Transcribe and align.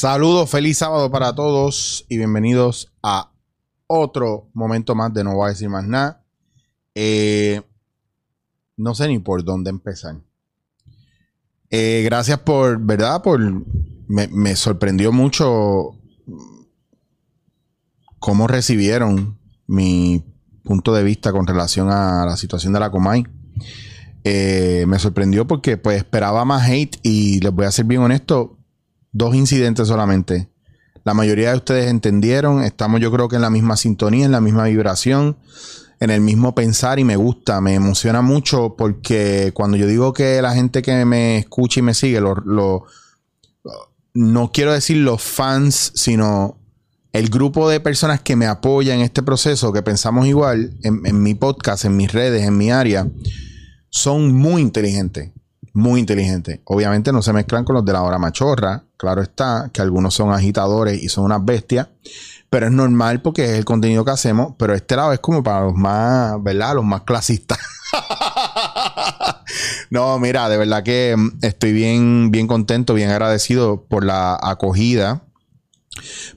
Saludos, 0.00 0.48
feliz 0.48 0.78
sábado 0.78 1.10
para 1.10 1.34
todos 1.34 2.06
y 2.08 2.18
bienvenidos 2.18 2.92
a 3.02 3.32
otro 3.88 4.48
momento 4.54 4.94
más 4.94 5.12
de 5.12 5.24
No 5.24 5.34
Voy 5.34 5.46
a 5.46 5.48
decir 5.48 5.68
más 5.68 5.88
nada. 5.88 6.22
Eh, 6.94 7.62
no 8.76 8.94
sé 8.94 9.08
ni 9.08 9.18
por 9.18 9.42
dónde 9.42 9.70
empezar. 9.70 10.14
Eh, 11.70 12.02
gracias 12.04 12.38
por, 12.38 12.78
¿verdad? 12.78 13.22
Por. 13.22 13.40
Me, 14.06 14.28
me 14.28 14.54
sorprendió 14.54 15.10
mucho 15.10 15.96
cómo 18.20 18.46
recibieron 18.46 19.36
mi 19.66 20.24
punto 20.62 20.94
de 20.94 21.02
vista 21.02 21.32
con 21.32 21.44
relación 21.44 21.90
a 21.90 22.24
la 22.24 22.36
situación 22.36 22.72
de 22.72 22.78
la 22.78 22.92
Comay. 22.92 23.24
Eh, 24.22 24.84
me 24.86 25.00
sorprendió 25.00 25.48
porque 25.48 25.76
pues 25.76 25.96
esperaba 25.96 26.44
más 26.44 26.68
hate 26.68 27.00
y 27.02 27.40
les 27.40 27.52
voy 27.52 27.66
a 27.66 27.72
ser 27.72 27.86
bien 27.86 28.02
honesto, 28.02 28.57
dos 29.18 29.34
incidentes 29.34 29.88
solamente. 29.88 30.48
La 31.04 31.12
mayoría 31.12 31.50
de 31.50 31.56
ustedes 31.56 31.90
entendieron, 31.90 32.62
estamos 32.62 33.00
yo 33.00 33.10
creo 33.12 33.28
que 33.28 33.36
en 33.36 33.42
la 33.42 33.50
misma 33.50 33.76
sintonía, 33.76 34.24
en 34.24 34.32
la 34.32 34.40
misma 34.40 34.64
vibración, 34.64 35.36
en 36.00 36.10
el 36.10 36.20
mismo 36.20 36.54
pensar 36.54 36.98
y 36.98 37.04
me 37.04 37.16
gusta, 37.16 37.60
me 37.60 37.74
emociona 37.74 38.22
mucho 38.22 38.76
porque 38.78 39.50
cuando 39.54 39.76
yo 39.76 39.86
digo 39.86 40.12
que 40.12 40.40
la 40.40 40.54
gente 40.54 40.80
que 40.82 41.04
me 41.04 41.38
escucha 41.38 41.80
y 41.80 41.82
me 41.82 41.94
sigue, 41.94 42.20
lo, 42.20 42.84
no 44.14 44.52
quiero 44.52 44.72
decir 44.72 44.98
los 44.98 45.20
fans, 45.20 45.92
sino 45.94 46.56
el 47.12 47.30
grupo 47.30 47.68
de 47.68 47.80
personas 47.80 48.20
que 48.20 48.36
me 48.36 48.46
apoyan 48.46 48.98
en 48.98 49.04
este 49.04 49.22
proceso, 49.22 49.72
que 49.72 49.82
pensamos 49.82 50.26
igual 50.26 50.78
en, 50.82 51.04
en 51.04 51.22
mi 51.22 51.34
podcast, 51.34 51.84
en 51.84 51.96
mis 51.96 52.12
redes, 52.12 52.46
en 52.46 52.56
mi 52.56 52.70
área, 52.70 53.08
son 53.90 54.32
muy 54.34 54.62
inteligentes. 54.62 55.32
Muy 55.72 56.00
inteligentes. 56.00 56.60
Obviamente 56.64 57.12
no 57.12 57.22
se 57.22 57.32
mezclan 57.32 57.64
con 57.64 57.74
los 57.74 57.84
de 57.84 57.92
la 57.92 58.02
hora 58.02 58.18
machorra. 58.18 58.84
Claro 58.96 59.22
está 59.22 59.70
que 59.72 59.80
algunos 59.80 60.14
son 60.14 60.32
agitadores 60.32 61.02
y 61.02 61.08
son 61.08 61.24
unas 61.24 61.44
bestias. 61.44 61.88
Pero 62.50 62.66
es 62.66 62.72
normal 62.72 63.20
porque 63.20 63.44
es 63.44 63.50
el 63.52 63.64
contenido 63.64 64.04
que 64.04 64.10
hacemos. 64.10 64.54
Pero 64.58 64.74
este 64.74 64.96
lado 64.96 65.12
es 65.12 65.20
como 65.20 65.42
para 65.42 65.66
los 65.66 65.74
más, 65.74 66.42
¿verdad? 66.42 66.74
Los 66.74 66.84
más 66.84 67.02
clasistas. 67.02 67.58
no, 69.90 70.18
mira, 70.18 70.48
de 70.48 70.56
verdad 70.56 70.82
que 70.82 71.14
mm, 71.16 71.38
estoy 71.42 71.72
bien, 71.72 72.30
bien 72.30 72.46
contento, 72.46 72.94
bien 72.94 73.10
agradecido 73.10 73.84
por 73.84 74.04
la 74.04 74.38
acogida. 74.42 75.22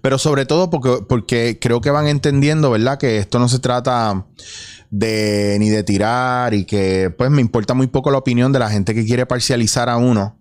Pero 0.02 0.18
sobre 0.18 0.46
todo 0.46 0.70
porque, 0.70 1.04
porque 1.08 1.59
creo 1.62 1.82
que 1.82 1.92
van 1.92 2.08
entendiendo, 2.08 2.72
¿verdad? 2.72 2.98
Que 2.98 3.18
esto 3.18 3.40
no 3.40 3.48
se 3.48 3.59
trata 3.59 4.26
de 4.92 5.58
ni 5.59 5.70
de 5.70 5.84
tirar 5.84 6.53
y 6.53 6.66
que 6.66 7.09
pues 7.17 7.31
me 7.31 7.42
importa 7.42 7.73
muy 7.73 7.88
poco 7.88 8.11
la 8.11 8.17
opinión 8.20 8.52
de 8.52 8.59
la 8.59 8.70
gente 8.70 8.94
que 8.94 9.06
quiere 9.06 9.25
parcializar 9.25 9.89
a 9.89 9.97
uno. 9.97 10.38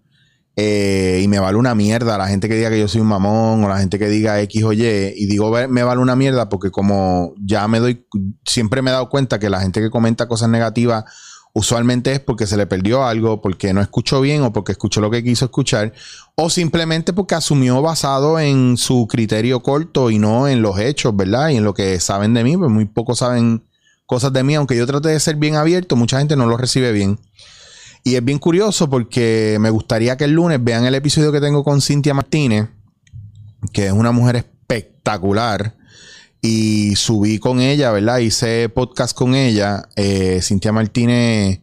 Eh, 0.57 1.21
y 1.23 1.29
me 1.29 1.39
vale 1.39 1.57
una 1.57 1.75
mierda 1.75 2.19
la 2.19 2.27
gente 2.27 2.49
que 2.49 2.57
diga 2.57 2.69
que 2.69 2.79
yo 2.79 2.89
soy 2.89 3.01
un 3.01 3.07
mamón 3.07 3.65
o 3.65 3.69
la 3.69 3.79
gente 3.79 3.99
que 3.99 4.09
diga 4.09 4.41
X 4.43 4.65
o 4.65 4.73
Y. 4.73 4.85
Y 5.17 5.27
digo, 5.27 5.51
me 5.69 5.83
vale 5.85 6.01
una 6.03 6.17
mierda 6.17 6.49
porque 6.49 6.71
como 6.71 7.33
ya 7.41 7.67
me 7.69 7.79
doy, 7.79 8.05
siempre 8.45 8.83
me 8.83 8.91
he 8.91 8.93
dado 8.93 9.09
cuenta 9.09 9.39
que 9.39 9.49
la 9.49 9.61
gente 9.61 9.81
que 9.81 9.89
comenta 9.89 10.29
cosas 10.29 10.51
negativas 10.51 11.05
usualmente 11.53 12.13
es 12.13 12.21
porque 12.21 12.47
se 12.47 12.57
le 12.57 12.67
perdió 12.67 13.05
algo, 13.05 13.41
porque 13.41 13.73
no 13.73 13.81
escuchó 13.81 14.21
bien 14.21 14.43
o 14.43 14.53
porque 14.53 14.73
escuchó 14.73 15.01
lo 15.01 15.11
que 15.11 15.25
quiso 15.25 15.47
escuchar, 15.47 15.93
o 16.37 16.51
simplemente 16.51 17.13
porque 17.13 17.35
asumió 17.35 17.83
basado 17.83 18.39
en 18.39 18.77
su 18.77 19.07
criterio 19.09 19.63
corto 19.63 20.11
y 20.11 20.19
no 20.19 20.47
en 20.49 20.63
los 20.63 20.79
hechos, 20.79 21.17
¿verdad? 21.17 21.49
Y 21.49 21.57
en 21.57 21.65
lo 21.65 21.75
que 21.75 21.99
saben 22.01 22.35
de 22.35 22.45
mí, 22.45 22.57
pues 22.57 22.71
muy 22.71 22.85
pocos 22.85 23.19
saben 23.19 23.65
cosas 24.11 24.33
de 24.33 24.43
mí, 24.43 24.57
aunque 24.57 24.77
yo 24.77 24.89
trate 24.89 25.09
de 25.09 25.21
ser 25.21 25.37
bien 25.37 25.55
abierto, 25.55 25.95
mucha 25.95 26.19
gente 26.19 26.35
no 26.35 26.47
lo 26.47 26.57
recibe 26.57 26.91
bien. 26.91 27.21
Y 28.03 28.17
es 28.17 28.25
bien 28.25 28.41
curioso 28.41 28.91
porque 28.91 29.57
me 29.61 29.71
gustaría 29.71 30.17
que 30.17 30.25
el 30.25 30.33
lunes 30.33 30.59
vean 30.61 30.85
el 30.85 30.97
episodio 30.97 31.31
que 31.31 31.41
tengo 31.41 31.63
con 31.63 31.81
Cintia 31.81 32.13
Martínez, 32.13 32.71
que 33.73 33.87
es 33.87 33.93
una 33.93 34.11
mujer 34.11 34.35
espectacular. 34.35 35.77
Y 36.43 36.97
subí 36.97 37.39
con 37.39 37.61
ella, 37.61 37.93
¿verdad? 37.93 38.19
Hice 38.19 38.69
podcast 38.69 39.17
con 39.17 39.37
ella. 39.37 39.89
Eh, 39.95 40.41
Cintia 40.43 40.73
Martínez 40.73 41.61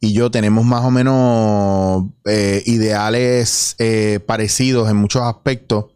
y 0.00 0.12
yo 0.12 0.30
tenemos 0.30 0.64
más 0.64 0.84
o 0.84 0.90
menos 0.90 2.06
eh, 2.24 2.62
ideales 2.66 3.74
eh, 3.78 4.20
parecidos 4.26 4.88
en 4.90 4.96
muchos 4.96 5.22
aspectos. 5.22 5.86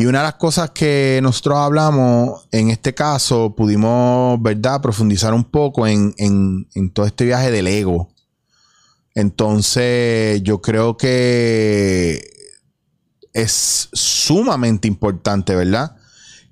Y 0.00 0.06
una 0.06 0.18
de 0.18 0.24
las 0.26 0.34
cosas 0.34 0.70
que 0.70 1.18
nosotros 1.24 1.58
hablamos 1.58 2.46
en 2.52 2.70
este 2.70 2.94
caso, 2.94 3.56
pudimos, 3.56 4.40
¿verdad?, 4.40 4.80
profundizar 4.80 5.34
un 5.34 5.42
poco 5.42 5.88
en, 5.88 6.14
todo 6.94 7.04
este 7.04 7.24
viaje 7.24 7.50
del 7.50 7.66
ego. 7.66 8.08
Entonces, 9.16 10.40
yo 10.44 10.62
creo 10.62 10.96
que 10.96 12.22
es 13.32 13.88
sumamente 13.92 14.86
importante, 14.86 15.56
¿verdad? 15.56 15.96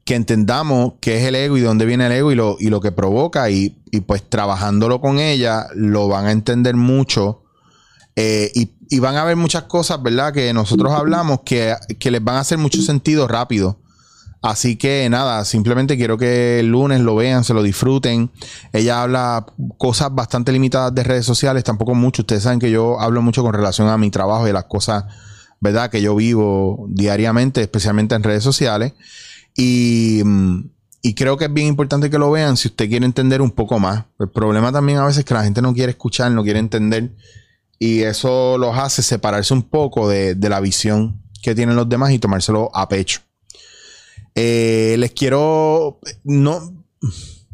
Que 0.04 0.16
entendamos 0.16 0.94
qué 1.00 1.18
es 1.18 1.24
el 1.26 1.36
ego 1.36 1.56
y 1.56 1.60
de 1.60 1.66
dónde 1.66 1.86
viene 1.86 2.06
el 2.06 2.12
ego 2.12 2.32
y 2.32 2.34
lo, 2.34 2.56
y 2.58 2.68
lo 2.68 2.80
que 2.80 2.90
provoca. 2.90 3.48
Y, 3.48 3.80
y 3.92 4.00
pues 4.00 4.28
trabajándolo 4.28 5.00
con 5.00 5.20
ella, 5.20 5.68
lo 5.76 6.08
van 6.08 6.26
a 6.26 6.32
entender 6.32 6.74
mucho. 6.74 7.44
Eh, 8.16 8.50
y, 8.54 8.72
van 9.00 9.16
a 9.16 9.24
ver 9.24 9.36
muchas 9.36 9.64
cosas, 9.64 10.02
¿verdad? 10.02 10.32
Que 10.32 10.52
nosotros 10.52 10.92
hablamos 10.92 11.40
que, 11.44 11.74
les 12.00 12.24
van 12.24 12.36
a 12.36 12.40
hacer 12.40 12.58
mucho 12.58 12.80
sentido 12.82 13.28
rápido. 13.28 13.78
Así 14.42 14.76
que 14.76 15.08
nada, 15.10 15.44
simplemente 15.44 15.96
quiero 15.96 16.18
que 16.18 16.60
el 16.60 16.68
lunes 16.68 17.00
lo 17.00 17.16
vean, 17.16 17.42
se 17.42 17.54
lo 17.54 17.62
disfruten. 17.62 18.30
Ella 18.72 19.02
habla 19.02 19.46
cosas 19.76 20.14
bastante 20.14 20.52
limitadas 20.52 20.94
de 20.94 21.02
redes 21.02 21.26
sociales, 21.26 21.64
tampoco 21.64 21.94
mucho. 21.94 22.22
Ustedes 22.22 22.44
saben 22.44 22.58
que 22.58 22.70
yo 22.70 23.00
hablo 23.00 23.22
mucho 23.22 23.42
con 23.42 23.52
relación 23.52 23.88
a 23.88 23.98
mi 23.98 24.10
trabajo 24.10 24.46
y 24.46 24.52
las 24.52 24.64
cosas, 24.64 25.04
¿verdad? 25.60 25.90
Que 25.90 26.00
yo 26.00 26.14
vivo 26.14 26.86
diariamente, 26.88 27.62
especialmente 27.62 28.14
en 28.14 28.22
redes 28.22 28.44
sociales. 28.44 28.92
Y, 29.56 30.22
y 31.02 31.14
creo 31.14 31.36
que 31.36 31.46
es 31.46 31.52
bien 31.52 31.66
importante 31.66 32.10
que 32.10 32.18
lo 32.18 32.30
vean 32.30 32.56
si 32.56 32.68
usted 32.68 32.88
quiere 32.88 33.06
entender 33.06 33.42
un 33.42 33.50
poco 33.50 33.80
más. 33.80 34.04
El 34.20 34.28
problema 34.28 34.70
también 34.70 34.98
a 34.98 35.06
veces 35.06 35.20
es 35.20 35.24
que 35.24 35.34
la 35.34 35.44
gente 35.44 35.62
no 35.62 35.74
quiere 35.74 35.90
escuchar, 35.90 36.30
no 36.30 36.44
quiere 36.44 36.58
entender. 36.58 37.10
Y 37.78 38.02
eso 38.02 38.56
los 38.58 38.76
hace 38.78 39.02
separarse 39.02 39.52
un 39.52 39.62
poco 39.62 40.08
de, 40.08 40.36
la 40.40 40.60
visión 40.60 41.22
que 41.42 41.54
tienen 41.54 41.76
los 41.76 41.88
demás 41.88 42.10
y 42.12 42.18
tomárselo 42.18 42.70
a 42.74 42.88
pecho. 42.88 43.20
Eh, 44.34 44.96
les 44.98 45.12
quiero. 45.12 46.00
No. 46.24 46.84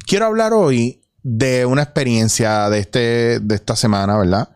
Quiero 0.06 0.26
hablar 0.26 0.52
hoy 0.52 1.02
de 1.22 1.66
una 1.66 1.82
experiencia 1.82 2.68
de, 2.70 2.78
este, 2.78 3.40
de 3.40 3.54
esta 3.54 3.76
semana, 3.76 4.16
¿verdad? 4.16 4.48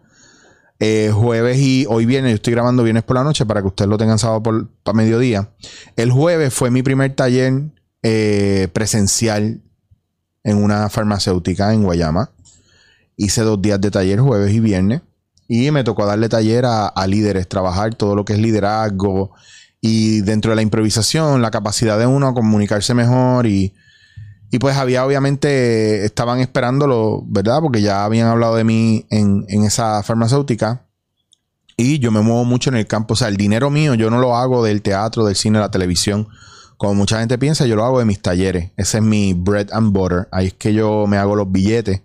Eh, 0.79 1.11
jueves 1.13 1.59
y 1.59 1.87
hoy 1.89 2.05
viene, 2.05 2.29
yo 2.29 2.35
estoy 2.35 2.53
grabando 2.53 2.83
viernes 2.83 3.03
por 3.03 3.17
la 3.17 3.25
noche 3.25 3.47
para 3.47 3.63
que 3.63 3.69
ustedes 3.69 3.89
lo 3.89 3.97
tengan 3.97 4.19
sábado 4.19 4.43
por, 4.43 4.95
mediodía. 4.95 5.51
El 5.97 6.11
jueves 6.11 6.53
fue 6.53 6.71
mi 6.71 6.83
primer 6.83 7.15
taller 7.15 7.71
eh, 8.03 8.69
presencial 8.73 9.63
en 10.45 10.63
una 10.63 10.91
farmacéutica 10.91 11.73
en 11.73 11.83
Guayama. 11.83 12.31
Hice 13.17 13.43
dos 13.43 13.61
días 13.63 13.81
de 13.81 13.91
taller, 13.91 14.21
jueves 14.21 14.53
y 14.53 14.61
viernes. 14.61 15.01
Y 15.49 15.71
me 15.71 15.85
tocó 15.85 16.07
darle 16.07 16.29
taller 16.29 16.65
a, 16.67 17.07
líderes, 17.07 17.49
trabajar 17.49 17.95
todo 17.95 18.17
lo 18.17 18.25
que 18.25 18.33
es 18.33 18.39
liderazgo 18.39 19.33
y 19.81 20.21
dentro 20.23 20.51
de 20.51 20.57
la 20.57 20.63
improvisación, 20.63 21.43
la 21.43 21.51
capacidad 21.51 21.99
de 21.99 22.07
uno 22.07 22.27
a 22.27 22.35
comunicarse 22.35 22.95
mejor 22.95 23.47
y, 23.47 23.75
y 24.51 24.59
pues 24.59 24.77
había 24.77 25.05
obviamente, 25.05 26.05
estaban 26.05 26.41
esperándolo, 26.41 27.23
¿verdad? 27.27 27.61
Porque 27.61 27.83
ya 27.83 28.05
habían 28.05 28.29
hablado 28.29 28.57
de 28.57 28.65
mí 28.65 29.07
en, 29.11 29.45
en, 29.49 29.65
esa 29.65 30.03
farmacéutica. 30.03 30.83
Y 31.77 31.99
yo 31.99 32.11
me 32.11 32.23
muevo 32.23 32.45
mucho 32.45 32.71
en 32.71 32.77
el 32.77 32.87
campo. 32.87 33.15
O 33.15 33.17
sea, 33.17 33.29
el 33.29 33.37
dinero 33.37 33.71
mío 33.71 33.95
yo 33.95 34.11
no 34.11 34.19
lo 34.19 34.35
hago 34.35 34.65
del 34.65 34.83
teatro, 34.83 35.27
del 35.27 35.37
cine, 35.37 35.59
de 35.59 35.65
la 35.65 35.71
televisión. 35.71 36.27
Como 36.79 36.95
mucha 36.95 37.21
gente 37.21 37.39
piensa, 37.39 37.67
yo 37.67 37.77
lo 37.77 37.85
hago 37.85 37.99
de 37.99 38.07
mis 38.07 38.21
talleres. 38.21 38.73
Ese 38.77 38.99
es 38.99 39.05
mi 39.05 39.35
bread 39.35 39.69
and 39.73 39.93
butter. 39.93 40.27
Ahí 40.33 40.49
es 40.49 40.55
que 40.55 40.73
yo 40.73 41.07
me 41.07 41.19
hago 41.19 41.37
los 41.37 41.53
billetes 41.53 42.01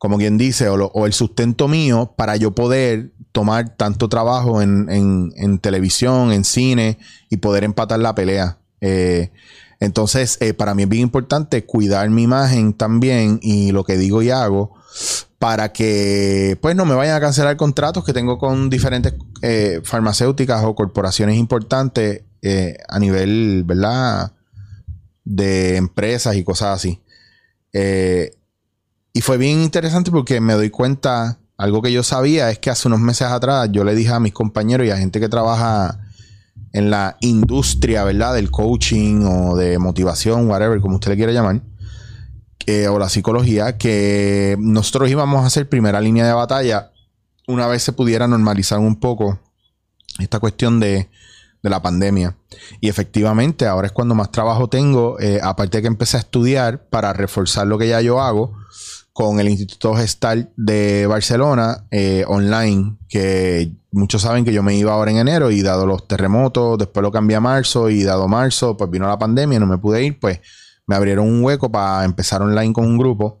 como 0.00 0.16
quien 0.16 0.38
dice, 0.38 0.66
o, 0.70 1.04
el 1.04 1.12
sustento 1.12 1.68
mío 1.68 2.14
para 2.16 2.34
yo 2.36 2.52
poder 2.54 3.12
tomar 3.32 3.76
tanto 3.76 4.08
trabajo 4.08 4.62
en, 4.62 5.58
televisión, 5.60 6.32
en 6.32 6.44
cine 6.44 6.96
y 7.28 7.36
poder 7.36 7.64
empatar 7.64 8.00
la 8.00 8.14
pelea. 8.14 8.56
Eh, 8.80 9.30
entonces, 9.78 10.38
eh, 10.40 10.54
para 10.54 10.74
mí 10.74 10.84
es 10.84 10.88
bien 10.88 11.02
importante 11.02 11.66
cuidar 11.66 12.08
mi 12.08 12.22
imagen 12.22 12.72
también 12.72 13.40
y 13.42 13.72
lo 13.72 13.84
que 13.84 13.98
digo 13.98 14.22
y 14.22 14.30
hago 14.30 14.72
para 15.38 15.70
que 15.70 16.56
pues 16.62 16.74
no 16.74 16.86
me 16.86 16.94
vayan 16.94 17.16
a 17.16 17.20
cancelar 17.20 17.58
contratos 17.58 18.02
que 18.02 18.14
tengo 18.14 18.38
con 18.38 18.70
diferentes 18.70 19.12
eh, 19.42 19.82
farmacéuticas 19.84 20.64
o 20.64 20.74
corporaciones 20.74 21.36
importantes 21.36 22.22
a 22.88 22.98
nivel, 22.98 23.64
¿verdad? 23.66 24.32
De 25.24 25.76
empresas 25.76 26.36
y 26.36 26.42
cosas 26.42 26.76
así. 26.76 27.02
Y 29.12 29.22
fue 29.22 29.38
bien 29.38 29.60
interesante 29.60 30.10
porque 30.10 30.40
me 30.40 30.54
doy 30.54 30.70
cuenta, 30.70 31.38
algo 31.56 31.82
que 31.82 31.92
yo 31.92 32.02
sabía 32.02 32.50
es 32.50 32.58
que 32.58 32.70
hace 32.70 32.88
unos 32.88 33.00
meses 33.00 33.28
atrás 33.28 33.68
yo 33.72 33.84
le 33.84 33.94
dije 33.94 34.12
a 34.12 34.20
mis 34.20 34.32
compañeros 34.32 34.86
y 34.86 34.90
a 34.90 34.96
gente 34.96 35.20
que 35.20 35.28
trabaja 35.28 36.00
en 36.72 36.90
la 36.90 37.16
industria, 37.20 38.04
¿verdad? 38.04 38.34
Del 38.34 38.50
coaching 38.50 39.24
o 39.24 39.56
de 39.56 39.78
motivación, 39.78 40.48
whatever, 40.48 40.80
como 40.80 40.96
usted 40.96 41.10
le 41.10 41.16
quiera 41.16 41.32
llamar, 41.32 41.60
o 42.88 42.98
la 43.00 43.08
psicología, 43.08 43.76
que 43.78 44.56
nosotros 44.60 45.10
íbamos 45.10 45.42
a 45.42 45.46
hacer 45.46 45.68
primera 45.68 46.00
línea 46.00 46.24
de 46.24 46.32
batalla 46.32 46.92
una 47.48 47.66
vez 47.66 47.82
se 47.82 47.92
pudiera 47.92 48.28
normalizar 48.28 48.78
un 48.78 49.00
poco 49.00 49.40
esta 50.20 50.38
cuestión 50.38 50.78
de, 50.78 51.08
de 51.62 51.70
la 51.70 51.82
pandemia. 51.82 52.36
Y 52.80 52.88
efectivamente, 52.88 53.66
ahora 53.66 53.88
es 53.88 53.92
cuando 53.92 54.14
más 54.14 54.30
trabajo 54.30 54.68
tengo, 54.68 55.18
eh, 55.18 55.40
aparte 55.42 55.78
de 55.78 55.82
que 55.82 55.88
empecé 55.88 56.16
a 56.16 56.20
estudiar 56.20 56.84
para 56.88 57.12
reforzar 57.12 57.66
lo 57.66 57.76
que 57.76 57.88
ya 57.88 58.00
yo 58.00 58.20
hago 58.20 58.54
con 59.12 59.40
el 59.40 59.48
Instituto 59.48 59.94
Gestal 59.94 60.50
de 60.56 61.06
Barcelona 61.06 61.84
eh, 61.90 62.24
online, 62.28 62.96
que 63.08 63.72
muchos 63.92 64.22
saben 64.22 64.44
que 64.44 64.52
yo 64.52 64.62
me 64.62 64.76
iba 64.76 64.92
ahora 64.92 65.10
en 65.10 65.18
enero 65.18 65.50
y 65.50 65.62
dado 65.62 65.86
los 65.86 66.06
terremotos, 66.06 66.78
después 66.78 67.02
lo 67.02 67.10
cambié 67.10 67.36
a 67.36 67.40
marzo 67.40 67.90
y 67.90 68.02
dado 68.02 68.28
marzo, 68.28 68.76
pues 68.76 68.90
vino 68.90 69.06
la 69.06 69.18
pandemia, 69.18 69.58
no 69.58 69.66
me 69.66 69.78
pude 69.78 70.04
ir, 70.04 70.18
pues 70.18 70.40
me 70.86 70.96
abrieron 70.96 71.26
un 71.26 71.44
hueco 71.44 71.70
para 71.70 72.04
empezar 72.04 72.42
online 72.42 72.72
con 72.72 72.86
un 72.86 72.98
grupo 72.98 73.40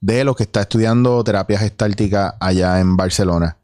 de 0.00 0.24
los 0.24 0.36
que 0.36 0.44
está 0.44 0.62
estudiando 0.62 1.22
terapia 1.24 1.58
gestáltica 1.58 2.36
allá 2.40 2.80
en 2.80 2.96
Barcelona. 2.96 3.58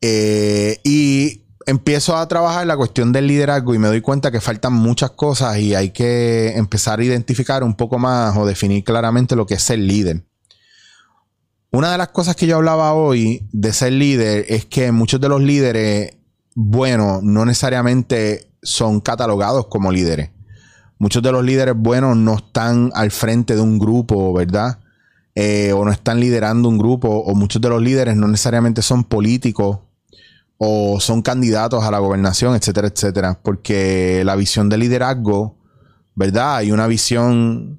Eh, 0.00 0.80
y 0.84 1.42
empiezo 1.66 2.16
a 2.16 2.26
trabajar 2.26 2.66
la 2.66 2.76
cuestión 2.76 3.12
del 3.12 3.26
liderazgo 3.26 3.74
y 3.74 3.78
me 3.78 3.88
doy 3.88 4.00
cuenta 4.00 4.30
que 4.30 4.40
faltan 4.40 4.72
muchas 4.72 5.10
cosas 5.10 5.58
y 5.58 5.74
hay 5.74 5.90
que 5.90 6.56
empezar 6.56 7.00
a 7.00 7.04
identificar 7.04 7.62
un 7.62 7.74
poco 7.74 7.98
más 7.98 8.36
o 8.36 8.46
definir 8.46 8.84
claramente 8.84 9.36
lo 9.36 9.46
que 9.46 9.54
es 9.54 9.62
ser 9.62 9.78
líder. 9.78 10.24
Una 11.70 11.92
de 11.92 11.98
las 11.98 12.08
cosas 12.08 12.34
que 12.34 12.46
yo 12.46 12.56
hablaba 12.56 12.94
hoy 12.94 13.46
de 13.52 13.74
ser 13.74 13.92
líder 13.92 14.46
es 14.48 14.64
que 14.64 14.90
muchos 14.90 15.20
de 15.20 15.28
los 15.28 15.42
líderes 15.42 16.16
buenos 16.54 17.22
no 17.22 17.44
necesariamente 17.44 18.50
son 18.62 19.00
catalogados 19.00 19.66
como 19.66 19.92
líderes. 19.92 20.30
Muchos 20.98 21.22
de 21.22 21.30
los 21.30 21.44
líderes 21.44 21.74
buenos 21.76 22.16
no 22.16 22.36
están 22.36 22.90
al 22.94 23.10
frente 23.10 23.54
de 23.54 23.60
un 23.60 23.78
grupo, 23.78 24.32
¿verdad? 24.32 24.78
Eh, 25.34 25.74
o 25.74 25.84
no 25.84 25.92
están 25.92 26.20
liderando 26.20 26.70
un 26.70 26.78
grupo, 26.78 27.08
o 27.08 27.34
muchos 27.34 27.60
de 27.60 27.68
los 27.68 27.82
líderes 27.82 28.16
no 28.16 28.28
necesariamente 28.28 28.80
son 28.80 29.04
políticos 29.04 29.80
o 30.56 30.98
son 31.00 31.20
candidatos 31.20 31.84
a 31.84 31.90
la 31.90 31.98
gobernación, 31.98 32.56
etcétera, 32.56 32.88
etcétera. 32.88 33.40
Porque 33.42 34.22
la 34.24 34.36
visión 34.36 34.70
de 34.70 34.78
liderazgo, 34.78 35.58
¿verdad? 36.14 36.56
Hay 36.56 36.72
una 36.72 36.86
visión 36.86 37.78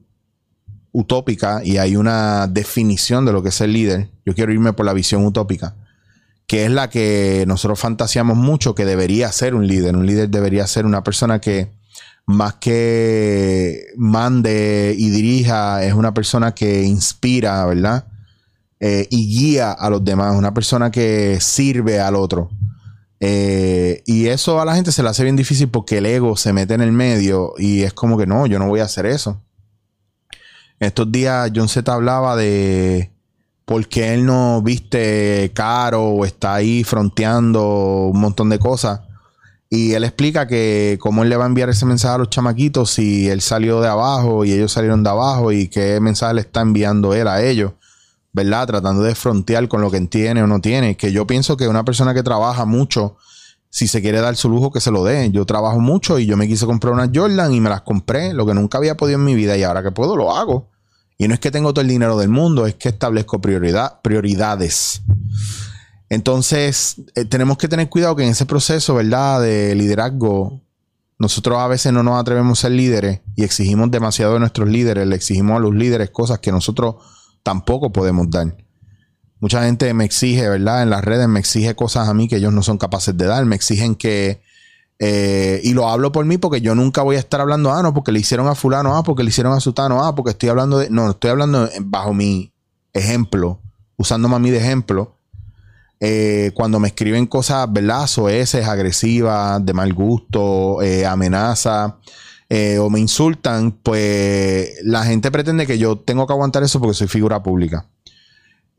utópica 0.91 1.61
y 1.63 1.77
hay 1.77 1.95
una 1.95 2.47
definición 2.47 3.25
de 3.25 3.31
lo 3.31 3.43
que 3.43 3.49
es 3.49 3.61
el 3.61 3.73
líder. 3.73 4.09
Yo 4.25 4.33
quiero 4.33 4.51
irme 4.51 4.73
por 4.73 4.85
la 4.85 4.93
visión 4.93 5.25
utópica, 5.25 5.75
que 6.47 6.65
es 6.65 6.71
la 6.71 6.89
que 6.89 7.45
nosotros 7.47 7.79
fantaseamos 7.79 8.37
mucho 8.37 8.75
que 8.75 8.85
debería 8.85 9.31
ser 9.31 9.55
un 9.55 9.67
líder. 9.67 9.95
Un 9.95 10.05
líder 10.05 10.29
debería 10.29 10.65
ser 10.67 10.85
una 10.85 11.03
persona 11.03 11.39
que 11.39 11.71
más 12.25 12.55
que 12.55 13.87
mande 13.97 14.93
y 14.97 15.09
dirija, 15.09 15.83
es 15.83 15.93
una 15.93 16.13
persona 16.13 16.53
que 16.53 16.83
inspira, 16.83 17.65
¿verdad? 17.65 18.05
Eh, 18.79 19.07
y 19.09 19.27
guía 19.27 19.71
a 19.71 19.89
los 19.89 20.03
demás, 20.05 20.35
una 20.35 20.53
persona 20.53 20.91
que 20.91 21.39
sirve 21.41 21.99
al 21.99 22.15
otro. 22.15 22.49
Eh, 23.19 24.03
y 24.05 24.27
eso 24.27 24.61
a 24.61 24.65
la 24.65 24.75
gente 24.75 24.91
se 24.91 25.03
le 25.03 25.09
hace 25.09 25.23
bien 25.23 25.35
difícil 25.35 25.69
porque 25.69 25.97
el 25.97 26.05
ego 26.05 26.37
se 26.37 26.53
mete 26.53 26.75
en 26.75 26.81
el 26.81 26.91
medio 26.93 27.53
y 27.57 27.81
es 27.81 27.93
como 27.93 28.17
que 28.17 28.25
no, 28.25 28.45
yo 28.45 28.59
no 28.59 28.67
voy 28.67 28.79
a 28.79 28.85
hacer 28.85 29.05
eso. 29.05 29.41
Estos 30.79 31.11
días 31.11 31.51
John 31.55 31.67
Z 31.67 31.91
hablaba 31.93 32.35
de 32.35 33.11
por 33.65 33.87
qué 33.87 34.13
él 34.13 34.25
no 34.25 34.61
viste 34.61 35.51
caro 35.53 36.03
o 36.03 36.25
está 36.25 36.55
ahí 36.55 36.83
fronteando 36.83 38.09
un 38.13 38.19
montón 38.19 38.49
de 38.49 38.59
cosas. 38.59 39.01
Y 39.69 39.93
él 39.93 40.03
explica 40.03 40.47
que 40.47 40.97
cómo 40.99 41.23
él 41.23 41.29
le 41.29 41.37
va 41.37 41.43
a 41.43 41.47
enviar 41.47 41.69
ese 41.69 41.85
mensaje 41.85 42.15
a 42.15 42.17
los 42.17 42.29
chamaquitos 42.29 42.89
si 42.89 43.29
él 43.29 43.41
salió 43.41 43.81
de 43.81 43.87
abajo 43.87 44.43
y 44.43 44.51
ellos 44.51 44.71
salieron 44.71 45.03
de 45.03 45.09
abajo 45.11 45.51
y 45.51 45.67
qué 45.67 45.99
mensaje 45.99 46.33
le 46.33 46.41
está 46.41 46.61
enviando 46.61 47.13
él 47.13 47.27
a 47.27 47.43
ellos. 47.43 47.73
¿verdad? 48.31 48.67
Tratando 48.67 49.03
de 49.03 49.15
frontear 49.15 49.67
con 49.67 49.81
lo 49.81 49.91
que 49.91 49.99
tiene 50.01 50.43
o 50.43 50.47
no 50.47 50.61
tiene. 50.61 50.97
Que 50.97 51.11
yo 51.11 51.27
pienso 51.27 51.57
que 51.57 51.67
una 51.67 51.83
persona 51.83 52.13
que 52.13 52.23
trabaja 52.23 52.65
mucho, 52.65 53.17
si 53.69 53.87
se 53.87 54.01
quiere 54.01 54.19
dar 54.19 54.35
su 54.35 54.49
lujo, 54.49 54.71
que 54.71 54.81
se 54.81 54.91
lo 54.91 55.03
dé. 55.03 55.29
Yo 55.31 55.45
trabajo 55.45 55.79
mucho 55.79 56.19
y 56.19 56.25
yo 56.25 56.37
me 56.37 56.47
quise 56.47 56.65
comprar 56.65 56.93
unas 56.93 57.09
Jordan 57.13 57.53
y 57.53 57.61
me 57.61 57.69
las 57.69 57.81
compré, 57.81 58.33
lo 58.33 58.45
que 58.45 58.53
nunca 58.53 58.77
había 58.77 58.97
podido 58.97 59.19
en 59.19 59.25
mi 59.25 59.35
vida 59.35 59.57
y 59.57 59.63
ahora 59.63 59.83
que 59.83 59.91
puedo 59.91 60.15
lo 60.15 60.35
hago. 60.35 60.69
Y 61.17 61.27
no 61.27 61.33
es 61.33 61.39
que 61.39 61.51
tengo 61.51 61.73
todo 61.73 61.81
el 61.81 61.89
dinero 61.89 62.17
del 62.17 62.29
mundo, 62.29 62.65
es 62.65 62.75
que 62.75 62.89
establezco 62.89 63.41
prioridad, 63.41 64.01
prioridades. 64.01 65.01
Entonces, 66.09 66.95
eh, 67.15 67.25
tenemos 67.25 67.57
que 67.57 67.67
tener 67.67 67.89
cuidado 67.89 68.15
que 68.15 68.23
en 68.23 68.29
ese 68.29 68.45
proceso, 68.45 68.95
¿verdad? 68.95 69.41
De 69.41 69.75
liderazgo, 69.75 70.61
nosotros 71.19 71.59
a 71.59 71.67
veces 71.67 71.91
no 71.91 72.01
nos 72.01 72.19
atrevemos 72.19 72.59
a 72.59 72.61
ser 72.63 72.71
líderes 72.71 73.19
y 73.35 73.43
exigimos 73.43 73.91
demasiado 73.91 74.33
de 74.33 74.39
nuestros 74.39 74.69
líderes, 74.69 75.05
le 75.05 75.15
exigimos 75.15 75.57
a 75.57 75.59
los 75.59 75.75
líderes 75.75 76.09
cosas 76.09 76.39
que 76.39 76.51
nosotros 76.51 76.95
tampoco 77.43 77.91
podemos 77.91 78.29
dar. 78.29 78.55
Mucha 79.39 79.63
gente 79.63 79.93
me 79.93 80.05
exige, 80.05 80.49
¿verdad? 80.49 80.83
En 80.83 80.89
las 80.89 81.03
redes 81.03 81.27
me 81.27 81.39
exige 81.39 81.75
cosas 81.75 82.09
a 82.09 82.13
mí 82.13 82.27
que 82.27 82.37
ellos 82.37 82.53
no 82.53 82.63
son 82.63 82.77
capaces 82.77 83.17
de 83.17 83.25
dar. 83.25 83.45
Me 83.45 83.55
exigen 83.55 83.95
que... 83.95 84.41
Eh, 85.01 85.61
y 85.63 85.73
lo 85.73 85.87
hablo 85.87 86.11
por 86.11 86.25
mí 86.25 86.37
porque 86.37 86.59
yo 86.59 86.75
nunca 86.75 87.03
voy 87.03 87.15
a 87.15 87.19
estar 87.19 87.39
hablando, 87.39 87.71
ah, 87.71 87.81
no, 87.81 87.93
porque 87.93 88.11
le 88.11 88.19
hicieron 88.19 88.47
a 88.47 88.55
fulano, 88.55 88.97
ah, 88.97 89.03
porque 89.03 89.23
le 89.23 89.29
hicieron 89.29 89.53
a 89.53 89.61
sutano, 89.61 90.03
ah, 90.03 90.13
porque 90.13 90.31
estoy 90.31 90.49
hablando 90.49 90.77
de... 90.77 90.89
No, 90.89 91.11
estoy 91.11 91.31
hablando 91.31 91.69
bajo 91.81 92.13
mi 92.13 92.51
ejemplo, 92.93 93.61
usándome 93.95 94.35
a 94.35 94.39
mí 94.39 94.49
de 94.49 94.57
ejemplo. 94.57 95.15
Eh, 96.01 96.51
cuando 96.53 96.79
me 96.79 96.87
escriben 96.87 97.25
cosas, 97.25 97.71
¿verdad? 97.71 98.07
Soeces, 98.07 98.65
agresivas, 98.67 99.63
de 99.65 99.73
mal 99.73 99.93
gusto, 99.93 100.81
eh, 100.81 101.05
amenaza, 101.05 101.97
eh, 102.47 102.79
o 102.79 102.89
me 102.89 102.99
insultan, 102.99 103.71
pues 103.71 104.71
la 104.83 105.03
gente 105.03 105.29
pretende 105.29 105.67
que 105.67 105.77
yo 105.77 105.97
tengo 105.97 106.25
que 106.25 106.33
aguantar 106.33 106.63
eso 106.63 106.79
porque 106.79 106.93
soy 106.93 107.07
figura 107.07 107.43
pública. 107.43 107.85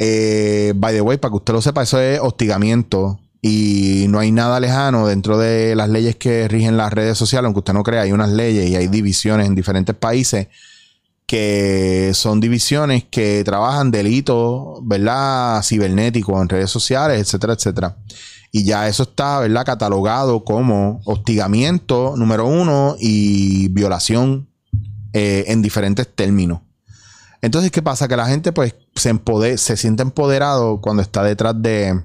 Eh, 0.02 0.72
by 0.76 0.94
the 0.94 1.02
way, 1.02 1.18
para 1.18 1.30
que 1.30 1.36
usted 1.36 1.52
lo 1.52 1.60
sepa, 1.60 1.82
eso 1.82 2.00
es 2.00 2.18
hostigamiento 2.20 3.20
y 3.42 4.06
no 4.08 4.18
hay 4.18 4.32
nada 4.32 4.58
lejano 4.58 5.06
dentro 5.06 5.36
de 5.36 5.76
las 5.76 5.90
leyes 5.90 6.16
que 6.16 6.48
rigen 6.48 6.78
las 6.78 6.90
redes 6.90 7.18
sociales, 7.18 7.44
aunque 7.44 7.58
usted 7.58 7.74
no 7.74 7.82
crea, 7.82 8.00
hay 8.00 8.12
unas 8.12 8.30
leyes 8.30 8.70
y 8.70 8.76
hay 8.76 8.88
divisiones 8.88 9.46
en 9.46 9.54
diferentes 9.54 9.94
países 9.94 10.48
que 11.26 12.12
son 12.14 12.40
divisiones 12.40 13.04
que 13.10 13.44
trabajan 13.44 13.90
delitos, 13.90 14.78
¿verdad? 14.82 15.62
Cibernéticos 15.62 16.40
en 16.40 16.48
redes 16.48 16.70
sociales, 16.70 17.20
etcétera, 17.20 17.52
etcétera. 17.52 17.96
Y 18.50 18.64
ya 18.64 18.88
eso 18.88 19.02
está, 19.02 19.38
¿verdad? 19.40 19.66
Catalogado 19.66 20.44
como 20.44 21.02
hostigamiento 21.04 22.14
número 22.16 22.46
uno 22.46 22.96
y 22.98 23.68
violación 23.68 24.48
eh, 25.12 25.44
en 25.48 25.60
diferentes 25.60 26.08
términos. 26.08 26.62
Entonces, 27.42 27.70
¿qué 27.70 27.82
pasa? 27.82 28.08
Que 28.08 28.16
la 28.16 28.26
gente 28.26 28.52
pues 28.52 28.74
se, 28.94 29.18
se 29.58 29.76
siente 29.76 30.02
empoderado 30.02 30.80
cuando 30.80 31.02
está 31.02 31.22
detrás 31.22 31.54
de, 31.60 32.02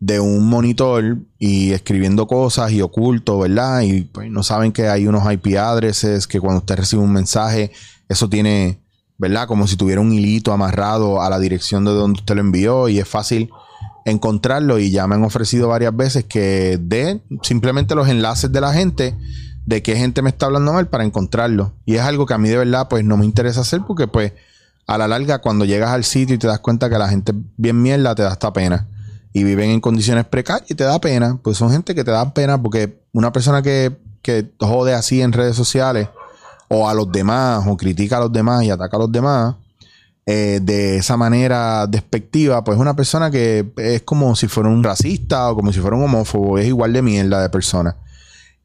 de 0.00 0.20
un 0.20 0.46
monitor 0.46 1.18
y 1.38 1.72
escribiendo 1.72 2.26
cosas 2.26 2.72
y 2.72 2.80
oculto, 2.80 3.38
¿verdad? 3.38 3.82
Y 3.82 4.02
pues, 4.02 4.30
no 4.30 4.42
saben 4.42 4.72
que 4.72 4.88
hay 4.88 5.06
unos 5.06 5.30
IP 5.30 5.56
addresses, 5.56 6.26
que 6.26 6.40
cuando 6.40 6.60
usted 6.60 6.76
recibe 6.76 7.02
un 7.02 7.12
mensaje, 7.12 7.72
eso 8.08 8.28
tiene, 8.28 8.82
¿verdad? 9.18 9.46
Como 9.46 9.66
si 9.66 9.76
tuviera 9.76 10.00
un 10.00 10.12
hilito 10.12 10.52
amarrado 10.52 11.20
a 11.22 11.28
la 11.28 11.38
dirección 11.38 11.84
de 11.84 11.92
donde 11.92 12.20
usted 12.20 12.34
lo 12.34 12.40
envió 12.40 12.88
y 12.88 12.98
es 12.98 13.08
fácil 13.08 13.50
encontrarlo 14.06 14.78
y 14.78 14.90
ya 14.90 15.06
me 15.06 15.14
han 15.14 15.24
ofrecido 15.24 15.68
varias 15.68 15.96
veces 15.96 16.24
que 16.24 16.78
dé 16.80 17.22
simplemente 17.42 17.94
los 17.94 18.08
enlaces 18.08 18.52
de 18.52 18.60
la 18.60 18.72
gente 18.72 19.16
de 19.66 19.82
qué 19.82 19.96
gente 19.96 20.22
me 20.22 20.30
está 20.30 20.46
hablando 20.46 20.72
mal 20.72 20.88
para 20.88 21.04
encontrarlo. 21.04 21.72
Y 21.84 21.96
es 21.96 22.02
algo 22.02 22.26
que 22.26 22.34
a 22.34 22.38
mí 22.38 22.48
de 22.48 22.58
verdad 22.58 22.88
pues 22.88 23.04
no 23.04 23.16
me 23.16 23.24
interesa 23.24 23.60
hacer 23.60 23.82
porque 23.86 24.06
pues 24.06 24.32
a 24.86 24.98
la 24.98 25.08
larga 25.08 25.40
cuando 25.40 25.64
llegas 25.64 25.90
al 25.90 26.04
sitio 26.04 26.36
y 26.36 26.38
te 26.38 26.46
das 26.46 26.60
cuenta 26.60 26.90
que 26.90 26.98
la 26.98 27.08
gente 27.08 27.32
bien 27.56 27.80
mierda 27.80 28.14
te 28.14 28.22
da 28.22 28.32
esta 28.32 28.52
pena. 28.52 28.86
Y 29.32 29.42
viven 29.42 29.70
en 29.70 29.80
condiciones 29.80 30.26
precarias 30.26 30.70
y 30.70 30.74
te 30.74 30.84
da 30.84 31.00
pena. 31.00 31.38
Pues 31.42 31.56
son 31.56 31.70
gente 31.70 31.94
que 31.94 32.04
te 32.04 32.10
da 32.10 32.32
pena 32.32 32.62
porque 32.62 33.02
una 33.12 33.32
persona 33.32 33.62
que, 33.62 33.96
que 34.22 34.52
jode 34.60 34.94
así 34.94 35.22
en 35.22 35.32
redes 35.32 35.56
sociales 35.56 36.08
o 36.68 36.88
a 36.88 36.94
los 36.94 37.10
demás 37.10 37.64
o 37.66 37.76
critica 37.76 38.18
a 38.18 38.20
los 38.20 38.32
demás 38.32 38.62
y 38.64 38.70
ataca 38.70 38.96
a 38.96 39.00
los 39.00 39.12
demás 39.12 39.56
eh, 40.26 40.60
de 40.62 40.96
esa 40.96 41.18
manera 41.18 41.86
despectiva, 41.86 42.64
pues 42.64 42.78
una 42.78 42.96
persona 42.96 43.30
que 43.30 43.70
es 43.76 44.02
como 44.02 44.34
si 44.34 44.48
fuera 44.48 44.70
un 44.70 44.82
racista 44.82 45.50
o 45.50 45.56
como 45.56 45.70
si 45.70 45.80
fuera 45.80 45.96
un 45.96 46.04
homófobo, 46.04 46.58
es 46.58 46.66
igual 46.66 46.94
de 46.94 47.02
mierda 47.02 47.42
de 47.42 47.50
persona. 47.50 47.94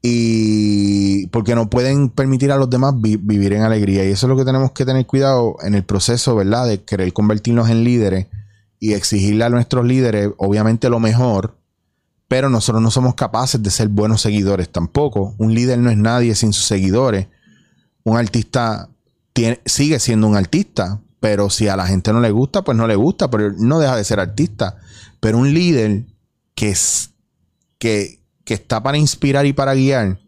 Y 0.02 1.26
porque 1.26 1.54
no 1.54 1.68
pueden 1.68 2.08
permitir 2.08 2.52
a 2.52 2.56
los 2.56 2.70
demás 2.70 2.94
vivir 3.00 3.52
en 3.52 3.62
alegría. 3.62 4.04
Y 4.04 4.12
eso 4.12 4.26
es 4.26 4.30
lo 4.30 4.36
que 4.36 4.44
tenemos 4.44 4.72
que 4.72 4.86
tener 4.86 5.06
cuidado 5.06 5.56
en 5.62 5.74
el 5.74 5.84
proceso, 5.84 6.34
¿verdad? 6.36 6.66
De 6.66 6.82
querer 6.82 7.12
convertirnos 7.12 7.68
en 7.68 7.84
líderes 7.84 8.26
y 8.78 8.94
exigirle 8.94 9.44
a 9.44 9.50
nuestros 9.50 9.84
líderes, 9.84 10.30
obviamente, 10.38 10.88
lo 10.88 11.00
mejor. 11.00 11.58
Pero 12.28 12.48
nosotros 12.48 12.82
no 12.82 12.90
somos 12.90 13.14
capaces 13.14 13.62
de 13.62 13.70
ser 13.70 13.88
buenos 13.88 14.22
seguidores 14.22 14.70
tampoco. 14.70 15.34
Un 15.36 15.54
líder 15.54 15.78
no 15.78 15.90
es 15.90 15.98
nadie 15.98 16.34
sin 16.34 16.52
sus 16.52 16.64
seguidores. 16.64 17.26
Un 18.04 18.16
artista 18.16 18.88
sigue 19.64 19.98
siendo 19.98 20.26
un 20.26 20.36
artista, 20.36 21.00
pero 21.20 21.50
si 21.50 21.68
a 21.68 21.76
la 21.76 21.86
gente 21.86 22.12
no 22.12 22.20
le 22.20 22.30
gusta, 22.30 22.62
pues 22.62 22.76
no 22.76 22.86
le 22.86 22.94
gusta, 22.94 23.30
pero 23.30 23.52
no 23.52 23.78
deja 23.78 23.96
de 23.96 24.04
ser 24.04 24.20
artista. 24.20 24.76
Pero 25.20 25.38
un 25.38 25.52
líder 25.52 26.04
que, 26.54 26.70
es, 26.70 27.10
que, 27.78 28.19
que 28.50 28.54
está 28.54 28.82
para 28.82 28.98
inspirar 28.98 29.46
y 29.46 29.52
para 29.52 29.74
guiar 29.74 30.18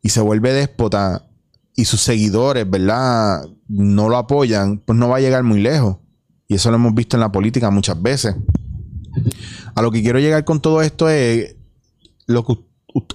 y 0.00 0.10
se 0.10 0.20
vuelve 0.20 0.52
déspota 0.52 1.26
y 1.74 1.84
sus 1.84 2.00
seguidores, 2.00 2.70
¿verdad? 2.70 3.44
No 3.66 4.08
lo 4.08 4.18
apoyan, 4.18 4.78
pues 4.78 4.96
no 4.96 5.08
va 5.08 5.16
a 5.16 5.20
llegar 5.20 5.42
muy 5.42 5.60
lejos. 5.60 5.96
Y 6.46 6.54
eso 6.54 6.70
lo 6.70 6.76
hemos 6.76 6.94
visto 6.94 7.16
en 7.16 7.22
la 7.22 7.32
política 7.32 7.72
muchas 7.72 8.00
veces. 8.00 8.36
A 9.74 9.82
lo 9.82 9.90
que 9.90 10.00
quiero 10.00 10.20
llegar 10.20 10.44
con 10.44 10.60
todo 10.60 10.80
esto 10.80 11.08
es 11.08 11.56
lo 12.26 12.44
que 12.44 12.56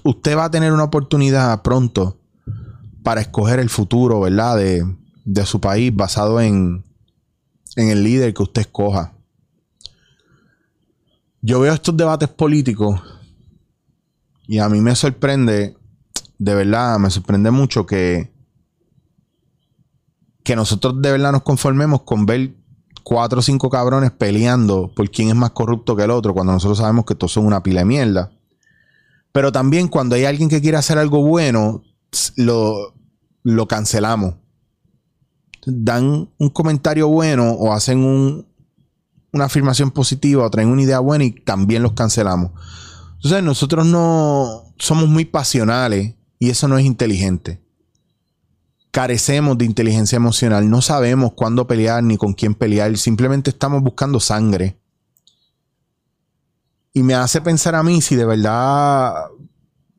usted 0.03 0.35
va 0.35 0.43
a 0.43 0.51
tener 0.51 0.73
una 0.73 0.83
oportunidad 0.83 1.61
pronto 1.61 2.19
para 3.01 3.21
escoger 3.21 3.59
el 3.59 3.69
futuro, 3.69 4.19
¿verdad? 4.19 4.57
De, 4.57 4.85
de 5.23 5.45
su 5.45 5.61
país 5.61 5.95
basado 5.95 6.41
en, 6.41 6.83
en 7.77 7.87
el 7.87 8.03
líder 8.03 8.33
que 8.33 8.43
usted 8.43 8.63
escoja. 8.63 9.13
Yo 11.41 11.61
veo 11.61 11.73
estos 11.73 11.95
debates 11.95 12.27
políticos 12.27 12.99
y 14.49 14.57
a 14.57 14.67
mí 14.67 14.81
me 14.81 14.95
sorprende, 14.95 15.77
de 16.39 16.55
verdad, 16.55 16.97
me 16.97 17.11
sorprende 17.11 17.51
mucho 17.51 17.85
que, 17.85 18.33
que 20.43 20.55
nosotros 20.55 20.99
de 20.99 21.11
verdad 21.11 21.31
nos 21.31 21.43
conformemos 21.43 22.01
con 22.01 22.25
ver 22.25 22.55
cuatro 23.03 23.39
o 23.39 23.41
cinco 23.43 23.69
cabrones 23.69 24.09
peleando 24.09 24.91
por 24.95 25.11
quién 25.11 25.29
es 25.29 25.35
más 25.35 25.51
corrupto 25.51 25.95
que 25.95 26.05
el 26.05 26.09
otro, 26.09 26.33
cuando 26.33 26.51
nosotros 26.51 26.79
sabemos 26.79 27.05
que 27.05 27.13
todos 27.13 27.33
son 27.33 27.45
una 27.45 27.61
pila 27.61 27.81
de 27.81 27.85
mierda. 27.85 28.31
Pero 29.31 29.51
también 29.51 29.87
cuando 29.87 30.15
hay 30.15 30.25
alguien 30.25 30.49
que 30.49 30.61
quiere 30.61 30.77
hacer 30.77 30.97
algo 30.97 31.21
bueno, 31.21 31.83
lo, 32.35 32.95
lo 33.43 33.67
cancelamos. 33.67 34.33
Dan 35.63 36.27
un 36.39 36.49
comentario 36.49 37.07
bueno 37.07 37.51
o 37.51 37.71
hacen 37.71 37.99
un, 37.99 38.47
una 39.31 39.45
afirmación 39.45 39.91
positiva 39.91 40.43
o 40.43 40.49
traen 40.49 40.69
una 40.69 40.81
idea 40.81 40.97
buena 41.01 41.23
y 41.23 41.29
también 41.33 41.83
los 41.83 41.93
cancelamos. 41.93 42.53
Entonces 43.19 43.43
nosotros 43.43 43.85
no 43.85 44.73
somos 44.77 45.09
muy 45.09 45.25
pasionales 45.25 46.15
y 46.39 46.49
eso 46.49 46.69
no 46.69 46.77
es 46.77 46.85
inteligente. 46.85 47.61
Carecemos 48.91 49.57
de 49.57 49.65
inteligencia 49.65 50.15
emocional, 50.15 50.69
no 50.69 50.81
sabemos 50.81 51.33
cuándo 51.33 51.67
pelear 51.67 52.01
ni 52.01 52.15
con 52.15 52.33
quién 52.33 52.55
pelear, 52.55 52.97
simplemente 52.97 53.49
estamos 53.49 53.83
buscando 53.83 54.21
sangre. 54.21 54.79
Y 56.93 57.03
me 57.03 57.13
hace 57.13 57.41
pensar 57.41 57.75
a 57.75 57.83
mí 57.83 58.01
si 58.01 58.15
de 58.15 58.25
verdad 58.25 59.13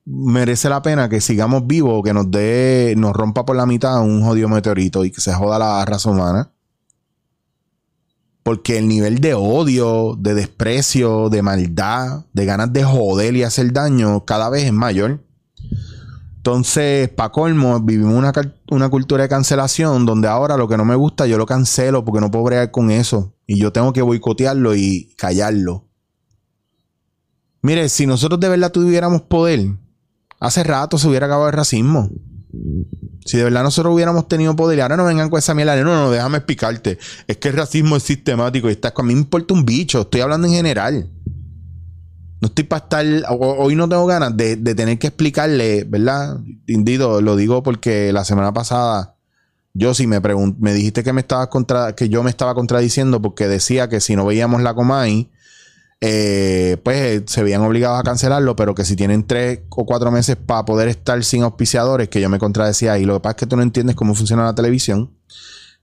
merece 0.07 0.71
la 0.71 0.81
pena 0.81 1.11
que 1.11 1.21
sigamos 1.21 1.67
vivos, 1.67 2.03
que 2.03 2.15
nos 2.15 2.31
dé, 2.31 2.95
nos 2.97 3.13
rompa 3.13 3.45
por 3.45 3.55
la 3.55 3.67
mitad 3.67 4.01
un 4.01 4.23
jodido 4.25 4.49
meteorito 4.49 5.05
y 5.05 5.11
que 5.11 5.21
se 5.21 5.35
joda 5.35 5.59
la 5.59 5.85
raza 5.85 6.09
humana. 6.09 6.51
Porque 8.51 8.79
el 8.79 8.89
nivel 8.89 9.21
de 9.21 9.33
odio, 9.33 10.17
de 10.19 10.35
desprecio, 10.35 11.29
de 11.29 11.41
maldad, 11.41 12.25
de 12.33 12.45
ganas 12.45 12.73
de 12.73 12.83
joder 12.83 13.37
y 13.37 13.45
hacer 13.45 13.73
daño 13.73 14.25
cada 14.25 14.51
vez 14.51 14.65
es 14.65 14.73
mayor. 14.73 15.25
Entonces, 16.39 17.09
para 17.11 17.31
colmo, 17.31 17.79
vivimos 17.79 18.13
una, 18.13 18.33
una, 18.73 18.89
cultura 18.89 19.23
de 19.23 19.29
cancelación 19.29 20.05
donde 20.05 20.27
ahora 20.27 20.57
lo 20.57 20.67
que 20.67 20.77
no 20.77 20.85
me 20.85 20.97
gusta 20.97 21.29
yo 21.29 21.39
lo 21.39 21.47
cancelo 21.47 22.05
porque 22.05 22.21
no 22.21 22.29
puedo 22.33 22.47
bregar 22.47 22.73
con 22.73 22.91
eso. 22.91 23.37
Y 23.47 23.57
yo 23.61 23.73
tengo 23.73 23.93
que 23.93 24.03
boicotearlo 24.03 24.75
y 24.75 25.15
callarlo. 25.17 25.87
Mire, 27.63 27.89
si 27.89 28.05
nosotros 28.05 28.41
de 28.41 28.49
verdad 28.49 28.73
tuviéramos 28.73 29.23
poder, 29.23 29.77
hace 30.41 30.65
rato 30.65 30.99
se 30.99 31.07
hubiera 31.07 31.27
acabado 31.27 31.47
el 31.47 31.55
racismo. 31.55 32.11
Si 33.31 33.37
de 33.37 33.45
verdad 33.45 33.63
nosotros 33.63 33.95
hubiéramos 33.95 34.27
tenido 34.27 34.57
poder 34.57 34.77
y 34.77 34.81
ahora 34.81 34.97
no 34.97 35.05
vengan 35.05 35.31
con 35.31 35.39
esa 35.39 35.55
mierda, 35.55 35.77
no, 35.77 35.95
no, 35.95 36.11
déjame 36.11 36.39
explicarte. 36.39 36.99
Es 37.29 37.37
que 37.37 37.51
el 37.51 37.55
racismo 37.55 37.95
es 37.95 38.03
sistemático 38.03 38.69
y 38.69 38.73
está, 38.73 38.93
a 38.93 39.03
mí 39.05 39.15
me 39.15 39.21
importa 39.21 39.55
un 39.55 39.65
bicho, 39.65 40.01
estoy 40.01 40.21
hablando 40.21 40.49
en 40.49 40.55
general. 40.55 41.09
No 42.41 42.49
estoy 42.49 42.65
para 42.65 42.83
estar, 42.83 43.07
hoy 43.39 43.77
no 43.77 43.89
tengo 43.89 44.05
ganas 44.07 44.37
de, 44.37 44.57
tener 44.57 44.99
que 44.99 45.07
explicarle, 45.07 45.85
¿verdad? 45.85 46.41
Indido, 46.67 47.21
lo 47.21 47.37
digo 47.37 47.63
porque 47.63 48.13
la 48.13 48.25
semana 48.25 48.53
pasada 48.53 49.15
yo 49.75 49.95
sí 49.95 50.09
me 50.09 50.19
me 50.59 50.75
dijiste 50.75 51.05
que 51.05 51.13
me 51.13 51.21
estabas 51.21 51.47
contra, 51.47 51.95
que 51.95 52.09
yo 52.09 52.25
me 52.25 52.31
estaba 52.31 52.57
contradiciendo 52.57 53.23
porque 53.23 53.47
decía 53.47 53.89
que 53.89 54.01
si 54.01 54.17
no 54.17 54.27
veíamos 54.27 54.61
la 54.61 54.75
Comay, 54.75 55.31
eh, 56.03 56.79
pues 56.83 56.97
eh, 56.99 57.25
se 57.27 57.43
veían 57.43 57.61
obligados 57.61 58.01
a 58.01 58.03
cancelarlo, 58.03 58.57
pero 58.57 58.75
que 58.75 58.85
si 58.85 58.97
tienen 58.97 59.27
tres 59.27 59.61
o 59.69 59.85
cuatro 59.85 60.11
meses 60.11 60.37
para 60.37 60.65
poder 60.65 60.89
estar 60.89 61.23
sin 61.25 61.43
auspiciadores, 61.43 62.09
que 62.09 62.21
yo 62.21 62.31
me 62.31 62.39
contradecía 62.39 62.95
ahí. 62.95 63.05
Lo 63.05 63.15
que 63.15 63.21
pasa 63.21 63.33
es 63.33 63.37
que 63.37 63.47
tú 63.47 63.57
no 63.57 63.63
entiendes 63.63 63.97
cómo 63.97 64.15
funciona 64.15 64.45
la 64.45 64.55
televisión. 64.55 65.15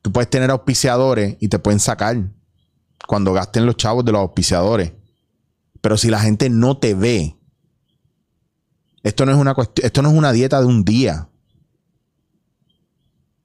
Tú 0.02 0.12
puedes 0.12 0.30
tener 0.30 0.50
auspiciadores 0.50 1.38
y 1.40 1.50
te 1.50 1.60
pueden 1.60 1.80
sacar 1.80 2.18
cuando 3.08 3.34
gasten 3.34 3.66
los 3.66 3.78
chavos 3.78 4.04
de 4.06 4.12
los 4.12 4.22
auspiciadores. 4.22 4.94
Pero 5.82 5.98
si 5.98 6.10
la 6.10 6.20
gente 6.20 6.50
no 6.50 6.78
te 6.78 6.96
ve, 6.96 7.38
esto 9.04 9.26
no 9.26 9.32
es 9.32 9.38
una 9.38 9.56
esto 9.84 10.02
no 10.02 10.10
es 10.10 10.16
una 10.16 10.32
dieta 10.32 10.60
de 10.60 10.66
un 10.66 10.84
día. 10.84 11.30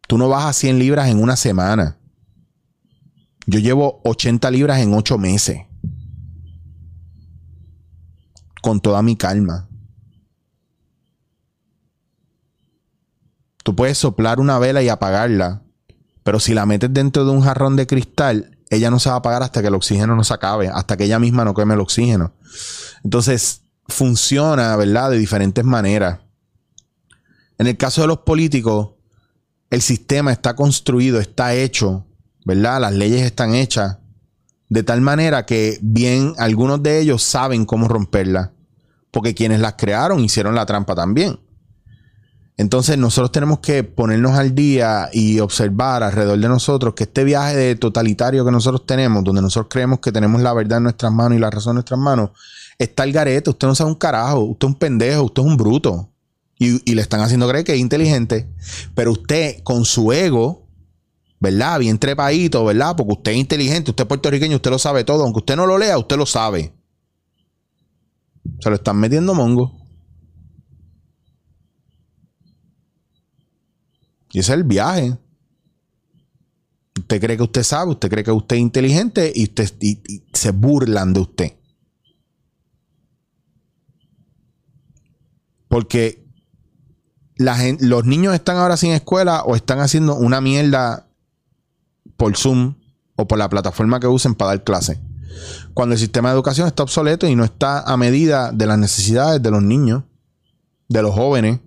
Tú 0.09 0.17
no 0.17 0.29
vas 0.29 0.47
a 0.47 0.53
100 0.53 0.79
libras 0.79 1.11
en 1.11 1.23
una 1.23 1.37
semana. 1.37 1.99
Yo 3.47 3.61
llevo 3.61 4.01
80 4.05 4.51
libras 4.51 4.81
en 4.81 4.95
8 4.95 5.19
meses 5.19 5.59
con 8.63 8.81
toda 8.81 9.03
mi 9.03 9.17
calma. 9.17 9.69
Tú 13.63 13.77
puedes 13.77 13.99
soplar 13.99 14.41
una 14.41 14.59
vela 14.59 14.83
y 14.83 14.89
apagarla, 14.89 15.63
pero 16.23 16.41
si 16.41 16.55
la 16.55 16.65
metes 16.65 16.95
dentro 16.95 17.25
de 17.25 17.33
un 17.33 17.43
jarrón 17.43 17.77
de 17.77 17.87
cristal, 17.87 18.59
ella 18.71 18.91
no 18.91 18.99
se 18.99 19.11
va 19.11 19.17
a 19.17 19.19
apagar 19.19 19.43
hasta 19.43 19.61
que 19.61 19.69
el 19.69 19.75
oxígeno 19.75 20.17
no 20.17 20.25
se 20.25 20.33
acabe, 20.33 20.69
hasta 20.69 20.97
que 20.97 21.05
ella 21.05 21.19
misma 21.19 21.45
no 21.45 21.55
queme 21.55 21.75
el 21.75 21.81
oxígeno. 21.81 22.33
Entonces, 23.05 23.63
funciona, 23.89 24.75
¿verdad? 24.77 25.11
De 25.11 25.19
diferentes 25.19 25.65
maneras. 25.65 26.21
En 27.59 27.67
el 27.67 27.77
caso 27.77 28.01
de 28.01 28.07
los 28.07 28.19
políticos, 28.19 28.91
el 29.71 29.83
sistema 29.83 30.33
está 30.33 30.55
construido, 30.55 31.21
está 31.21 31.55
hecho, 31.55 32.07
¿verdad? 32.45 32.81
Las 32.81 32.95
leyes 32.95 33.23
están 33.23 33.55
hechas 33.55 33.99
de 34.73 34.83
tal 34.83 35.03
manera 35.03 35.45
que 35.45 35.79
bien 35.83 36.33
algunos 36.39 36.83
de 36.83 36.99
ellos 36.99 37.23
saben 37.23 37.67
cómo 37.67 37.89
romperla, 37.89 38.53
porque 39.11 39.35
quienes 39.35 39.61
las 39.61 39.75
crearon 39.75 40.21
hicieron 40.21 40.55
la 40.55 40.65
trampa 40.65 40.95
también. 40.95 41.39
Entonces 42.57 42.97
nosotros 42.97 43.33
tenemos 43.33 43.59
que 43.59 43.85
ponernos 43.85 44.33
al 44.33 44.55
día 44.55 45.11
y 45.13 45.41
observar 45.41 46.03
alrededor 46.03 46.39
de 46.39 46.49
nosotros 46.49 46.95
que 46.95 47.05
este 47.05 47.23
viaje 47.23 47.55
de 47.55 47.77
totalitario 47.77 48.47
que 48.47 48.51
nosotros 48.51 48.87
tenemos, 48.87 49.23
donde 49.23 49.43
nosotros 49.43 49.69
creemos 49.71 49.99
que 50.01 50.11
tenemos 50.11 50.41
la 50.41 50.55
verdad 50.55 50.79
en 50.79 50.85
nuestras 50.85 51.13
manos 51.13 51.37
y 51.37 51.41
la 51.41 51.51
razón 51.51 51.73
en 51.73 51.77
nuestras 51.77 52.01
manos, 52.01 52.31
está 52.79 53.05
el 53.05 53.13
garete. 53.13 53.51
Usted 53.51 53.69
no 53.69 53.75
sabe 53.75 53.91
un 53.91 53.97
carajo, 53.97 54.41
usted 54.41 54.69
es 54.69 54.73
un 54.73 54.79
pendejo, 54.79 55.25
usted 55.25 55.43
es 55.43 55.49
un 55.49 55.57
bruto. 55.59 56.09
Y, 56.59 56.91
y 56.91 56.95
le 56.95 57.03
están 57.03 57.21
haciendo 57.21 57.47
creer 57.47 57.65
que 57.65 57.75
es 57.75 57.79
inteligente. 57.79 58.49
Pero 58.95 59.13
usted 59.13 59.63
con 59.65 59.85
su 59.85 60.13
ego 60.13 60.62
¿verdad? 61.43 61.81
Bien 61.81 61.99
trepadito, 61.99 62.65
¿verdad? 62.65 62.95
Porque 62.97 63.15
usted 63.15 63.33
es 63.33 63.39
inteligente, 63.39 63.91
usted 63.91 64.05
es 64.05 64.09
puertorriqueño, 64.09 64.57
usted 64.57 64.71
lo 64.71 64.79
sabe 64.79 65.03
todo. 65.03 65.25
Aunque 65.25 65.41
usted 65.41 65.57
no 65.57 65.67
lo 65.67 65.77
lea, 65.77 65.99
usted 65.99 66.17
lo 66.17 66.25
sabe. 66.25 66.73
Se 68.61 68.71
lo 68.71 68.77
están 68.77 68.97
metiendo 68.99 69.35
mongo. 69.35 69.77
Y 74.31 74.39
ese 74.39 74.53
es 74.53 74.57
el 74.57 74.63
viaje. 74.63 75.19
Usted 76.97 77.21
cree 77.21 77.37
que 77.37 77.43
usted 77.43 77.65
sabe, 77.65 77.91
usted 77.91 78.09
cree 78.09 78.23
que 78.23 78.31
usted 78.31 78.55
es 78.55 78.63
inteligente 78.63 79.33
y, 79.35 79.43
usted, 79.43 79.69
se 80.33 80.53
burlan 80.53 81.13
de 81.13 81.21
usted. 81.21 81.53
Porque 85.67 86.25
la 87.35 87.59
los 87.81 88.05
niños 88.05 88.33
están 88.33 88.59
ahora 88.59 88.77
sin 88.77 88.93
escuela 88.93 89.43
o 89.43 89.57
están 89.57 89.81
haciendo 89.81 90.15
una 90.15 90.41
mierda 90.41 91.09
por 92.23 92.37
Zoom 92.37 92.77
o 93.17 93.27
por 93.27 93.37
la 93.37 93.49
plataforma 93.49 93.99
que 93.99 94.07
usen 94.07 94.37
para 94.37 94.53
dar 94.53 94.63
clase. 94.63 95.01
Cuando 95.75 95.95
el 95.95 95.99
sistema 95.99 96.29
de 96.29 96.37
educación 96.37 96.69
está 96.69 96.85
obsoleto 96.85 97.27
y 97.27 97.35
no 97.35 97.43
está 97.43 97.81
a 97.81 97.97
medida 97.97 98.53
de 98.53 98.65
las 98.65 98.79
necesidades 98.79 99.43
de 99.43 99.51
los 99.51 99.61
niños, 99.61 100.05
de 100.89 101.03
los 101.03 101.13
jóvenes. 101.17 101.59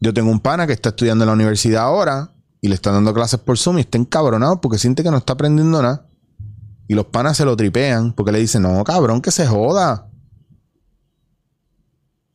Yo 0.00 0.14
tengo 0.14 0.30
un 0.30 0.40
pana 0.40 0.66
que 0.66 0.72
está 0.72 0.88
estudiando 0.88 1.24
en 1.24 1.26
la 1.26 1.34
universidad 1.34 1.82
ahora 1.82 2.32
y 2.62 2.68
le 2.68 2.74
están 2.74 2.94
dando 2.94 3.12
clases 3.12 3.38
por 3.40 3.58
Zoom 3.58 3.76
y 3.76 3.80
está 3.82 3.98
encabronado 3.98 4.58
porque 4.62 4.78
siente 4.78 5.02
que 5.02 5.10
no 5.10 5.18
está 5.18 5.34
aprendiendo 5.34 5.82
nada. 5.82 6.06
Y 6.88 6.94
los 6.94 7.04
panas 7.04 7.36
se 7.36 7.44
lo 7.44 7.54
tripean 7.58 8.14
porque 8.14 8.32
le 8.32 8.38
dicen, 8.38 8.62
no, 8.62 8.82
cabrón, 8.84 9.20
que 9.20 9.32
se 9.32 9.46
joda. 9.46 10.08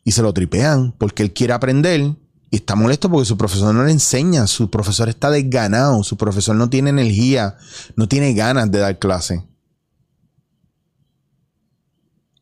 Y 0.04 0.12
se 0.12 0.22
lo 0.22 0.32
tripean 0.34 0.92
porque 0.92 1.24
él 1.24 1.34
quiere 1.34 1.54
aprender 1.54 2.16
y 2.56 2.60
está 2.60 2.78
molesto 2.78 3.10
porque 3.10 3.26
su 3.26 3.36
profesor 3.36 3.76
no 3.76 3.84
le 3.84 3.92
enseña, 3.92 4.48
su 4.48 4.70
profesor 4.70 5.10
está 5.10 5.30
desganado, 5.30 6.02
su 6.06 6.16
profesor 6.16 6.56
no 6.56 6.70
tiene 6.70 6.90
energía, 6.90 7.58
no 7.98 8.08
tiene 8.08 8.34
ganas 8.34 8.72
de 8.72 8.80
dar 8.80 8.98
clase. 8.98 9.46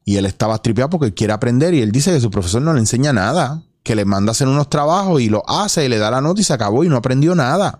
Y 0.05 0.17
él 0.17 0.27
estaba 0.27 0.61
tripeado 0.61 0.91
porque 0.91 1.15
quiere 1.15 1.33
aprender 1.33 1.73
y 1.73 1.81
él 1.81 1.91
dice 1.91 2.13
que 2.13 2.21
su 2.21 2.29
profesor 2.29 2.61
no 2.61 2.73
le 2.73 2.79
enseña 2.79 3.11
nada, 3.11 3.63
que 3.81 3.95
le 3.95 4.05
manda 4.05 4.29
a 4.29 4.33
hacer 4.33 4.47
unos 4.47 4.69
trabajos 4.69 5.19
y 5.19 5.29
lo 5.29 5.49
hace 5.49 5.83
y 5.83 5.89
le 5.89 5.97
da 5.97 6.11
la 6.11 6.21
nota 6.21 6.41
y 6.41 6.43
se 6.43 6.53
acabó 6.53 6.83
y 6.83 6.89
no 6.89 6.97
aprendió 6.97 7.33
nada. 7.33 7.79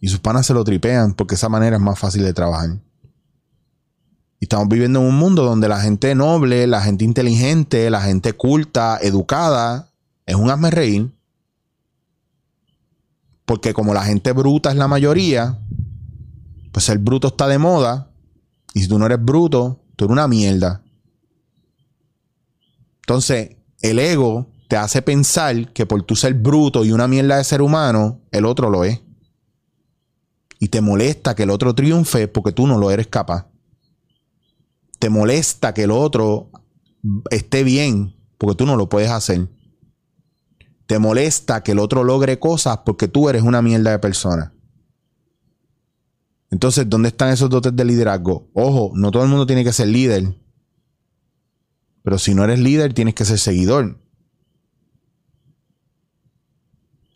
Y 0.00 0.08
sus 0.08 0.20
panas 0.20 0.46
se 0.46 0.54
lo 0.54 0.64
tripean 0.64 1.12
porque 1.12 1.34
esa 1.34 1.50
manera 1.50 1.76
es 1.76 1.82
más 1.82 1.98
fácil 1.98 2.22
de 2.22 2.32
trabajar. 2.32 2.78
Y 4.40 4.46
estamos 4.46 4.68
viviendo 4.70 5.00
en 5.00 5.06
un 5.06 5.16
mundo 5.16 5.44
donde 5.44 5.68
la 5.68 5.82
gente 5.82 6.14
noble, 6.14 6.66
la 6.66 6.80
gente 6.80 7.04
inteligente, 7.04 7.90
la 7.90 8.00
gente 8.00 8.32
culta, 8.32 8.98
educada, 9.02 9.90
es 10.26 10.34
un 10.34 10.50
hazme 10.50 10.70
reír. 10.70 11.12
Porque 13.44 13.74
como 13.74 13.92
la 13.92 14.04
gente 14.04 14.32
bruta 14.32 14.70
es 14.70 14.76
la 14.76 14.88
mayoría, 14.88 15.58
pues 16.72 16.88
el 16.88 16.98
bruto 16.98 17.28
está 17.28 17.46
de 17.46 17.58
moda. 17.58 18.10
Y 18.72 18.80
si 18.80 18.88
tú 18.88 18.98
no 18.98 19.06
eres 19.06 19.22
bruto, 19.22 19.80
tú 19.96 20.04
eres 20.04 20.12
una 20.12 20.28
mierda. 20.28 20.82
Entonces, 23.02 23.56
el 23.82 23.98
ego 23.98 24.50
te 24.66 24.76
hace 24.76 25.02
pensar 25.02 25.72
que 25.72 25.84
por 25.84 26.02
tu 26.02 26.16
ser 26.16 26.34
bruto 26.34 26.84
y 26.84 26.92
una 26.92 27.06
mierda 27.06 27.36
de 27.36 27.44
ser 27.44 27.60
humano, 27.60 28.22
el 28.30 28.46
otro 28.46 28.70
lo 28.70 28.84
es. 28.84 29.00
Y 30.58 30.68
te 30.68 30.80
molesta 30.80 31.34
que 31.34 31.42
el 31.42 31.50
otro 31.50 31.74
triunfe 31.74 32.28
porque 32.28 32.52
tú 32.52 32.66
no 32.66 32.78
lo 32.78 32.90
eres 32.90 33.08
capaz. 33.08 33.46
Te 34.98 35.10
molesta 35.10 35.74
que 35.74 35.82
el 35.82 35.90
otro 35.90 36.50
esté 37.30 37.62
bien 37.62 38.16
porque 38.38 38.56
tú 38.56 38.64
no 38.64 38.76
lo 38.76 38.88
puedes 38.88 39.10
hacer. 39.10 39.48
Te 40.86 40.98
molesta 40.98 41.62
que 41.62 41.72
el 41.72 41.78
otro 41.78 42.04
logre 42.04 42.38
cosas 42.38 42.78
porque 42.84 43.08
tú 43.08 43.28
eres 43.28 43.42
una 43.42 43.62
mierda 43.62 43.90
de 43.90 43.98
persona. 43.98 44.52
Entonces, 46.50 46.88
¿dónde 46.88 47.08
están 47.08 47.30
esos 47.30 47.50
dotes 47.50 47.74
de 47.74 47.84
liderazgo? 47.84 48.48
Ojo, 48.52 48.92
no 48.94 49.10
todo 49.10 49.24
el 49.24 49.28
mundo 49.28 49.46
tiene 49.46 49.64
que 49.64 49.72
ser 49.72 49.88
líder. 49.88 50.36
Pero 52.02 52.18
si 52.18 52.34
no 52.34 52.44
eres 52.44 52.60
líder, 52.60 52.92
tienes 52.92 53.14
que 53.14 53.24
ser 53.24 53.38
seguidor. 53.38 53.98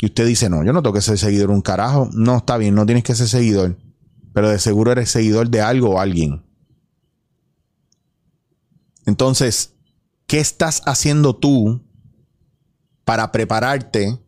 Y 0.00 0.06
usted 0.06 0.26
dice, 0.26 0.48
no, 0.48 0.64
yo 0.64 0.72
no 0.72 0.82
tengo 0.82 0.94
que 0.94 1.02
ser 1.02 1.18
seguidor 1.18 1.50
un 1.50 1.60
carajo. 1.60 2.08
No, 2.12 2.38
está 2.38 2.56
bien, 2.56 2.74
no 2.74 2.86
tienes 2.86 3.04
que 3.04 3.14
ser 3.14 3.28
seguidor. 3.28 3.76
Pero 4.32 4.48
de 4.48 4.58
seguro 4.58 4.92
eres 4.92 5.10
seguidor 5.10 5.50
de 5.50 5.60
algo 5.60 5.90
o 5.90 6.00
alguien. 6.00 6.44
Entonces, 9.06 9.74
¿qué 10.26 10.40
estás 10.40 10.82
haciendo 10.86 11.36
tú 11.36 11.82
para 13.08 13.32
prepararte? 13.32 14.20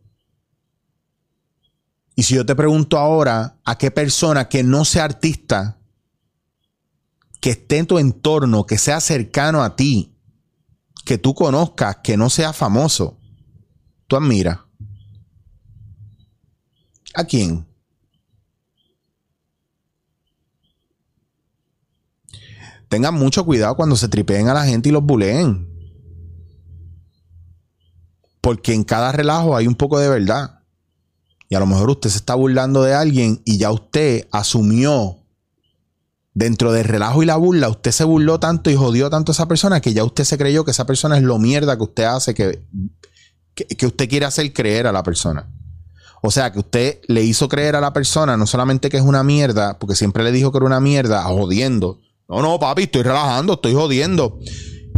Y 2.15 2.23
si 2.23 2.33
yo 2.33 2.43
te 2.43 2.55
pregunto 2.55 2.97
ahora, 2.97 3.59
¿a 3.63 3.77
qué 3.77 3.91
persona 3.91 4.49
que 4.49 4.63
no 4.63 4.85
sea 4.85 5.03
artista, 5.03 5.77
que 7.39 7.51
esté 7.51 7.77
en 7.77 7.85
tu 7.85 7.99
entorno, 7.99 8.65
que 8.65 8.79
sea 8.79 8.99
cercano 8.99 9.61
a 9.61 9.75
ti, 9.75 10.17
que 11.05 11.19
tú 11.19 11.35
conozcas, 11.35 11.97
que 11.97 12.17
no 12.17 12.31
sea 12.31 12.53
famoso, 12.53 13.19
tú 14.07 14.15
admiras? 14.15 14.57
¿A 17.13 17.23
quién? 17.23 17.67
Tengan 22.89 23.13
mucho 23.13 23.45
cuidado 23.45 23.75
cuando 23.75 23.95
se 23.95 24.07
tripeen 24.07 24.49
a 24.49 24.55
la 24.55 24.65
gente 24.65 24.89
y 24.89 24.91
los 24.91 25.03
buleen. 25.03 25.70
Porque 28.41 28.73
en 28.73 28.83
cada 28.83 29.11
relajo 29.11 29.55
hay 29.55 29.67
un 29.67 29.75
poco 29.75 29.99
de 29.99 30.09
verdad. 30.09 30.59
Y 31.47 31.55
a 31.55 31.59
lo 31.59 31.65
mejor 31.65 31.89
usted 31.89 32.09
se 32.09 32.17
está 32.17 32.35
burlando 32.35 32.83
de 32.83 32.93
alguien 32.93 33.41
y 33.45 33.57
ya 33.57 33.71
usted 33.71 34.27
asumió 34.31 35.21
dentro 36.33 36.71
del 36.71 36.85
relajo 36.85 37.23
y 37.23 37.25
la 37.25 37.35
burla, 37.35 37.69
usted 37.69 37.91
se 37.91 38.03
burló 38.03 38.39
tanto 38.39 38.69
y 38.69 38.75
jodió 38.75 39.09
tanto 39.09 39.31
a 39.31 39.33
esa 39.33 39.47
persona 39.47 39.81
que 39.81 39.93
ya 39.93 40.03
usted 40.03 40.23
se 40.23 40.37
creyó 40.37 40.63
que 40.63 40.71
esa 40.71 40.85
persona 40.85 41.17
es 41.17 41.23
lo 41.23 41.37
mierda 41.39 41.75
que 41.75 41.83
usted 41.83 42.03
hace, 42.05 42.33
que, 42.33 42.65
que, 43.53 43.85
usted 43.85 44.07
quiere 44.07 44.25
hacer 44.25 44.53
creer 44.53 44.87
a 44.87 44.91
la 44.91 45.03
persona. 45.03 45.51
O 46.21 46.31
sea, 46.31 46.51
que 46.51 46.59
usted 46.59 46.99
le 47.07 47.23
hizo 47.23 47.49
creer 47.49 47.75
a 47.75 47.81
la 47.81 47.93
persona 47.93 48.37
no 48.37 48.45
solamente 48.45 48.89
que 48.89 48.97
es 48.97 49.03
una 49.03 49.23
mierda, 49.23 49.77
porque 49.79 49.95
siempre 49.95 50.23
le 50.23 50.31
dijo 50.31 50.51
que 50.51 50.59
era 50.59 50.67
una 50.67 50.79
mierda, 50.79 51.23
jodiendo. 51.23 51.99
No, 52.29 52.41
no, 52.41 52.59
papi, 52.59 52.83
estoy 52.83 53.01
relajando, 53.01 53.53
estoy 53.53 53.73
jodiendo. 53.73 54.39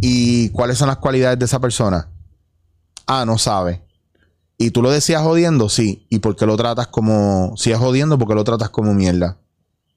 ¿Y 0.01 0.49
cuáles 0.49 0.77
son 0.77 0.89
las 0.89 0.97
cualidades 0.97 1.39
de 1.39 1.45
esa 1.45 1.59
persona? 1.59 2.12
Ah, 3.05 3.25
no 3.25 3.37
sabe. 3.37 3.83
¿Y 4.57 4.71
tú 4.71 4.81
lo 4.81 4.91
decías 4.91 5.21
jodiendo? 5.21 5.69
Sí. 5.69 6.05
¿Y 6.09 6.19
por 6.19 6.35
qué 6.35 6.45
lo 6.45 6.55
tratas 6.55 6.87
como... 6.87 7.53
Si 7.57 7.71
es 7.71 7.77
jodiendo, 7.77 8.17
¿por 8.17 8.27
qué 8.27 8.35
lo 8.35 8.43
tratas 8.43 8.69
como 8.69 8.93
mierda? 8.93 9.39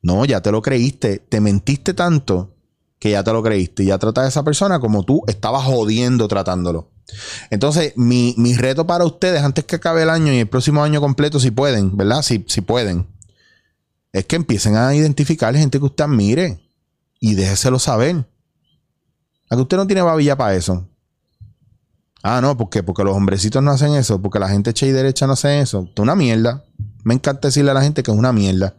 No, 0.03 0.25
ya 0.25 0.41
te 0.41 0.51
lo 0.51 0.63
creíste. 0.63 1.19
Te 1.19 1.41
mentiste 1.41 1.95
tanto 1.95 2.55
que 2.99 3.11
ya 3.11 3.23
te 3.23 3.33
lo 3.33 3.43
creíste. 3.43 3.85
Y 3.85 3.87
ya 3.87 3.99
tratas 3.99 4.25
a 4.25 4.29
esa 4.29 4.43
persona 4.43 4.81
como 4.81 5.05
tú 5.05 5.23
estabas 5.27 5.65
jodiendo 5.65 6.27
tratándolo. 6.29 6.91
Entonces, 7.51 7.93
mi, 7.97 8.35
reto 8.57 8.87
para 8.87 9.05
ustedes, 9.05 9.43
antes 9.43 9.65
que 9.65 9.77
acabe 9.77 10.03
el 10.03 10.11
año 10.11 10.33
y 10.33 10.39
el 10.39 10.49
próximo 10.49 10.83
año 10.83 11.01
completo, 11.01 11.39
si 11.39 11.51
pueden, 11.51 11.97
¿verdad? 11.97 12.23
Si, 12.23 12.45
si 12.49 12.61
pueden, 12.61 13.07
es 14.13 14.25
que 14.27 14.37
empiecen 14.37 14.77
a 14.77 14.95
identificar 14.95 15.55
gente 15.55 15.79
que 15.79 15.85
usted 15.85 16.05
admire 16.05 16.61
y 17.21 17.35
déjeselo 17.35 17.79
saber. 17.79 18.27
A 19.51 19.57
usted 19.57 19.77
no 19.77 19.87
tiene 19.87 20.03
babilla 20.03 20.37
para 20.37 20.55
eso. 20.55 20.89
Ah, 22.29 22.41
no, 22.41 22.57
¿por 22.57 22.69
qué? 22.71 22.83
Porque 22.83 23.05
los 23.05 23.17
hombrecitos 23.17 23.63
no 23.63 23.71
hacen 23.71 23.95
eso, 23.95 24.21
porque 24.21 24.41
la 24.41 24.49
gente 24.49 24.71
hecha 24.71 24.85
y 24.85 24.91
derecha 24.91 25.29
no 25.29 25.35
hace 25.35 25.61
eso. 25.61 25.89
Es 25.95 26.01
una 26.01 26.17
mierda. 26.17 26.65
Me 27.05 27.15
encanta 27.15 27.47
decirle 27.47 27.71
a 27.71 27.75
la 27.75 27.83
gente 27.83 28.03
que 28.03 28.11
es 28.11 28.17
una 28.17 28.33
mierda. 28.33 28.75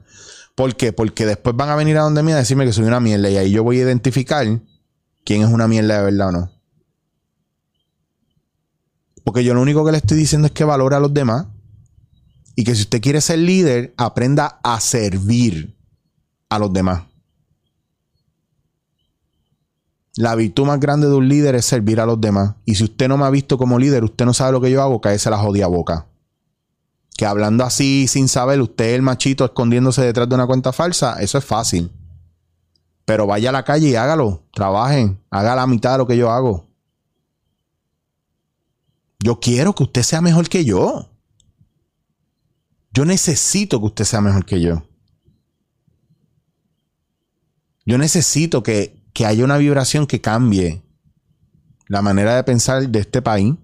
¿Por 0.54 0.76
qué? 0.76 0.92
Porque 0.92 1.26
después 1.26 1.56
van 1.56 1.70
a 1.70 1.78
venir 1.78 1.98
a 1.98 2.02
donde 2.02 2.24
mí 2.24 2.34
a 2.34 2.36
decirme 2.36 2.66
que 2.66 2.74
soy 2.74 2.84
una 2.84 3.00
mierda 3.00 3.30
y 3.30 3.38
ahí 3.38 3.52
yo 3.52 3.64
voy 3.64 3.80
a 3.80 3.84
identificar 3.84 4.46
quién 5.24 5.44
es 5.44 5.50
una 5.50 5.66
mierda 5.66 6.00
de 6.00 6.04
verdad 6.04 6.28
o 6.28 6.32
no. 6.34 6.52
Porque 9.24 9.46
yo 9.46 9.54
lo 9.54 9.62
único 9.62 9.86
que 9.86 9.94
le 9.94 10.00
estoy 10.00 10.18
diciendo 10.18 10.48
es 10.48 10.52
que 10.52 10.66
valore 10.66 10.98
a 10.98 11.00
los 11.00 11.14
demás 11.14 11.46
y 12.54 12.66
que 12.66 12.76
si 12.76 12.82
usted 12.82 13.00
quiere 13.00 13.22
ser 13.22 13.40
líder, 13.40 13.94
aprenda 13.96 14.60
a 14.62 14.82
servir 14.82 15.78
a 16.50 16.60
los 16.60 16.74
demás. 16.74 17.04
La 20.18 20.34
virtud 20.34 20.66
más 20.66 20.80
grande 20.80 21.08
de 21.08 21.14
un 21.14 21.30
líder 21.30 21.54
es 21.54 21.66
servir 21.66 22.02
a 22.02 22.06
los 22.08 22.20
demás. 22.20 22.56
Y 22.66 22.74
si 22.74 22.84
usted 22.84 23.08
no 23.08 23.18
me 23.18 23.26
ha 23.26 23.30
visto 23.30 23.58
como 23.58 23.78
líder, 23.78 24.04
usted 24.04 24.26
no 24.26 24.34
sabe 24.34 24.52
lo 24.52 24.60
que 24.60 24.72
yo 24.72 24.82
hago, 24.82 25.00
cállese 25.00 25.30
la 25.30 25.38
jodida 25.38 25.68
boca. 25.68 26.08
Que 27.16 27.28
hablando 27.28 27.64
así 27.64 28.08
sin 28.08 28.28
saber, 28.28 28.60
usted 28.60 28.96
el 28.96 29.04
machito 29.04 29.46
escondiéndose 29.46 30.02
detrás 30.02 30.28
de 30.28 30.34
una 30.34 30.48
cuenta 30.48 30.74
falsa, 30.74 31.22
eso 31.22 31.38
es 31.38 31.46
fácil. 31.46 31.92
Pero 33.06 33.28
vaya 33.28 33.50
a 33.50 33.54
la 33.54 33.64
calle 33.64 33.90
y 33.90 33.96
hágalo. 33.96 34.44
Trabajen. 34.54 35.20
Haga 35.30 35.56
la 35.56 35.68
mitad 35.68 35.94
de 35.94 35.98
lo 36.00 36.08
que 36.08 36.18
yo 36.18 36.32
hago. 36.32 36.68
Yo 39.20 39.40
quiero 39.40 39.74
que 39.74 39.84
usted 39.84 40.02
sea 40.02 40.20
mejor 40.20 40.50
que 40.50 40.66
yo. 40.66 41.10
Yo 42.92 43.06
necesito 43.06 43.80
que 43.80 43.86
usted 43.86 44.04
sea 44.04 44.20
mejor 44.20 44.46
que 44.46 44.60
yo. 44.60 44.84
Yo 47.86 47.98
necesito 47.98 48.64
que, 48.64 48.97
que 49.18 49.26
haya 49.26 49.44
una 49.44 49.58
vibración 49.58 50.06
que 50.06 50.22
cambie 50.22 50.84
la 51.88 52.04
manera 52.04 52.36
de 52.36 52.44
pensar 52.44 52.88
de 52.88 53.00
este 53.00 53.24
país. 53.24 53.56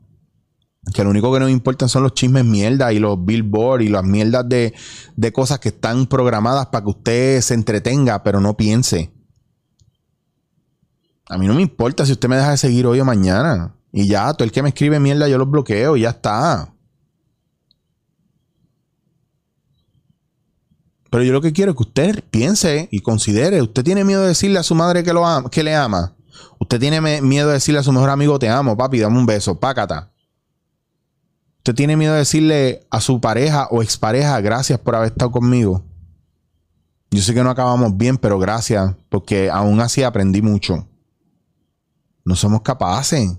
Que 0.95 1.03
lo 1.03 1.11
único 1.11 1.31
que 1.31 1.39
nos 1.39 1.51
importa 1.51 1.87
son 1.87 2.01
los 2.01 2.15
chismes 2.15 2.43
mierda 2.43 2.91
y 2.91 2.97
los 2.97 3.23
billboards 3.23 3.85
y 3.85 3.89
las 3.89 4.03
mierdas 4.03 4.49
de, 4.49 4.73
de 5.15 5.31
cosas 5.31 5.59
que 5.59 5.69
están 5.69 6.07
programadas 6.07 6.65
para 6.65 6.83
que 6.83 6.89
usted 6.89 7.41
se 7.41 7.53
entretenga, 7.53 8.23
pero 8.23 8.41
no 8.41 8.57
piense. 8.57 9.13
A 11.29 11.37
mí 11.37 11.45
no 11.45 11.53
me 11.53 11.61
importa 11.61 12.03
si 12.03 12.13
usted 12.13 12.29
me 12.29 12.37
deja 12.37 12.49
de 12.49 12.57
seguir 12.57 12.87
hoy 12.87 12.99
o 12.99 13.05
mañana. 13.05 13.75
Y 13.91 14.07
ya, 14.07 14.33
todo 14.33 14.45
el 14.45 14.51
que 14.51 14.63
me 14.63 14.69
escribe 14.69 14.99
mierda 14.99 15.27
yo 15.27 15.37
lo 15.37 15.45
bloqueo 15.45 15.95
y 15.97 16.01
ya 16.01 16.09
está. 16.09 16.72
Pero 21.13 21.25
yo 21.25 21.31
lo 21.31 21.41
que 21.41 21.53
quiero 21.53 21.69
es 21.69 21.77
que 21.77 21.83
usted 21.83 22.23
piense 22.31 22.87
y 22.89 23.01
considere. 23.01 23.61
Usted 23.61 23.83
tiene 23.83 24.03
miedo 24.03 24.23
de 24.23 24.29
decirle 24.29 24.57
a 24.57 24.63
su 24.63 24.73
madre 24.73 25.03
que, 25.03 25.13
lo 25.13 25.23
que 25.51 25.61
le 25.61 25.75
ama. 25.75 26.15
Usted 26.59 26.79
tiene 26.79 27.21
miedo 27.21 27.49
de 27.49 27.53
decirle 27.53 27.79
a 27.79 27.83
su 27.83 27.91
mejor 27.91 28.09
amigo 28.09 28.39
te 28.39 28.49
amo, 28.49 28.75
papi, 28.75 28.97
dame 28.97 29.19
un 29.19 29.27
beso, 29.27 29.59
pácata. 29.59 30.11
Usted 31.57 31.75
tiene 31.75 31.95
miedo 31.95 32.13
de 32.13 32.17
decirle 32.17 32.87
a 32.89 32.99
su 32.99 33.21
pareja 33.21 33.67
o 33.69 33.83
expareja 33.83 34.41
gracias 34.41 34.79
por 34.79 34.95
haber 34.95 35.11
estado 35.11 35.29
conmigo. 35.29 35.85
Yo 37.11 37.21
sé 37.21 37.35
que 37.35 37.43
no 37.43 37.51
acabamos 37.51 37.95
bien, 37.95 38.17
pero 38.17 38.39
gracias, 38.39 38.95
porque 39.09 39.51
aún 39.51 39.81
así 39.81 40.01
aprendí 40.01 40.41
mucho. 40.41 40.87
No 42.25 42.35
somos 42.35 42.63
capaces 42.63 43.37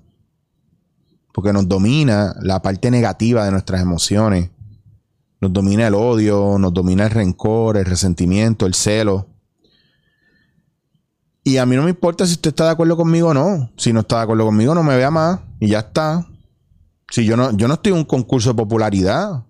porque 1.32 1.52
nos 1.52 1.66
domina 1.66 2.36
la 2.40 2.62
parte 2.62 2.92
negativa 2.92 3.44
de 3.44 3.50
nuestras 3.50 3.82
emociones. 3.82 4.50
Nos 5.44 5.52
domina 5.52 5.86
el 5.86 5.92
odio, 5.94 6.56
nos 6.58 6.72
domina 6.72 7.04
el 7.04 7.10
rencor, 7.10 7.76
el 7.76 7.84
resentimiento, 7.84 8.64
el 8.64 8.72
celo. 8.72 9.28
Y 11.42 11.58
a 11.58 11.66
mí 11.66 11.76
no 11.76 11.82
me 11.82 11.90
importa 11.90 12.24
si 12.26 12.32
usted 12.32 12.48
está 12.48 12.64
de 12.64 12.70
acuerdo 12.70 12.96
conmigo 12.96 13.28
o 13.28 13.34
no. 13.34 13.70
Si 13.76 13.92
no 13.92 14.00
está 14.00 14.16
de 14.16 14.22
acuerdo 14.22 14.46
conmigo, 14.46 14.74
no 14.74 14.82
me 14.82 14.96
vea 14.96 15.10
más. 15.10 15.40
Y 15.60 15.68
ya 15.68 15.80
está. 15.80 16.26
Si 17.10 17.26
yo 17.26 17.36
no, 17.36 17.54
yo 17.54 17.68
no 17.68 17.74
estoy 17.74 17.92
en 17.92 17.98
un 17.98 18.04
concurso 18.06 18.48
de 18.48 18.54
popularidad. 18.54 19.44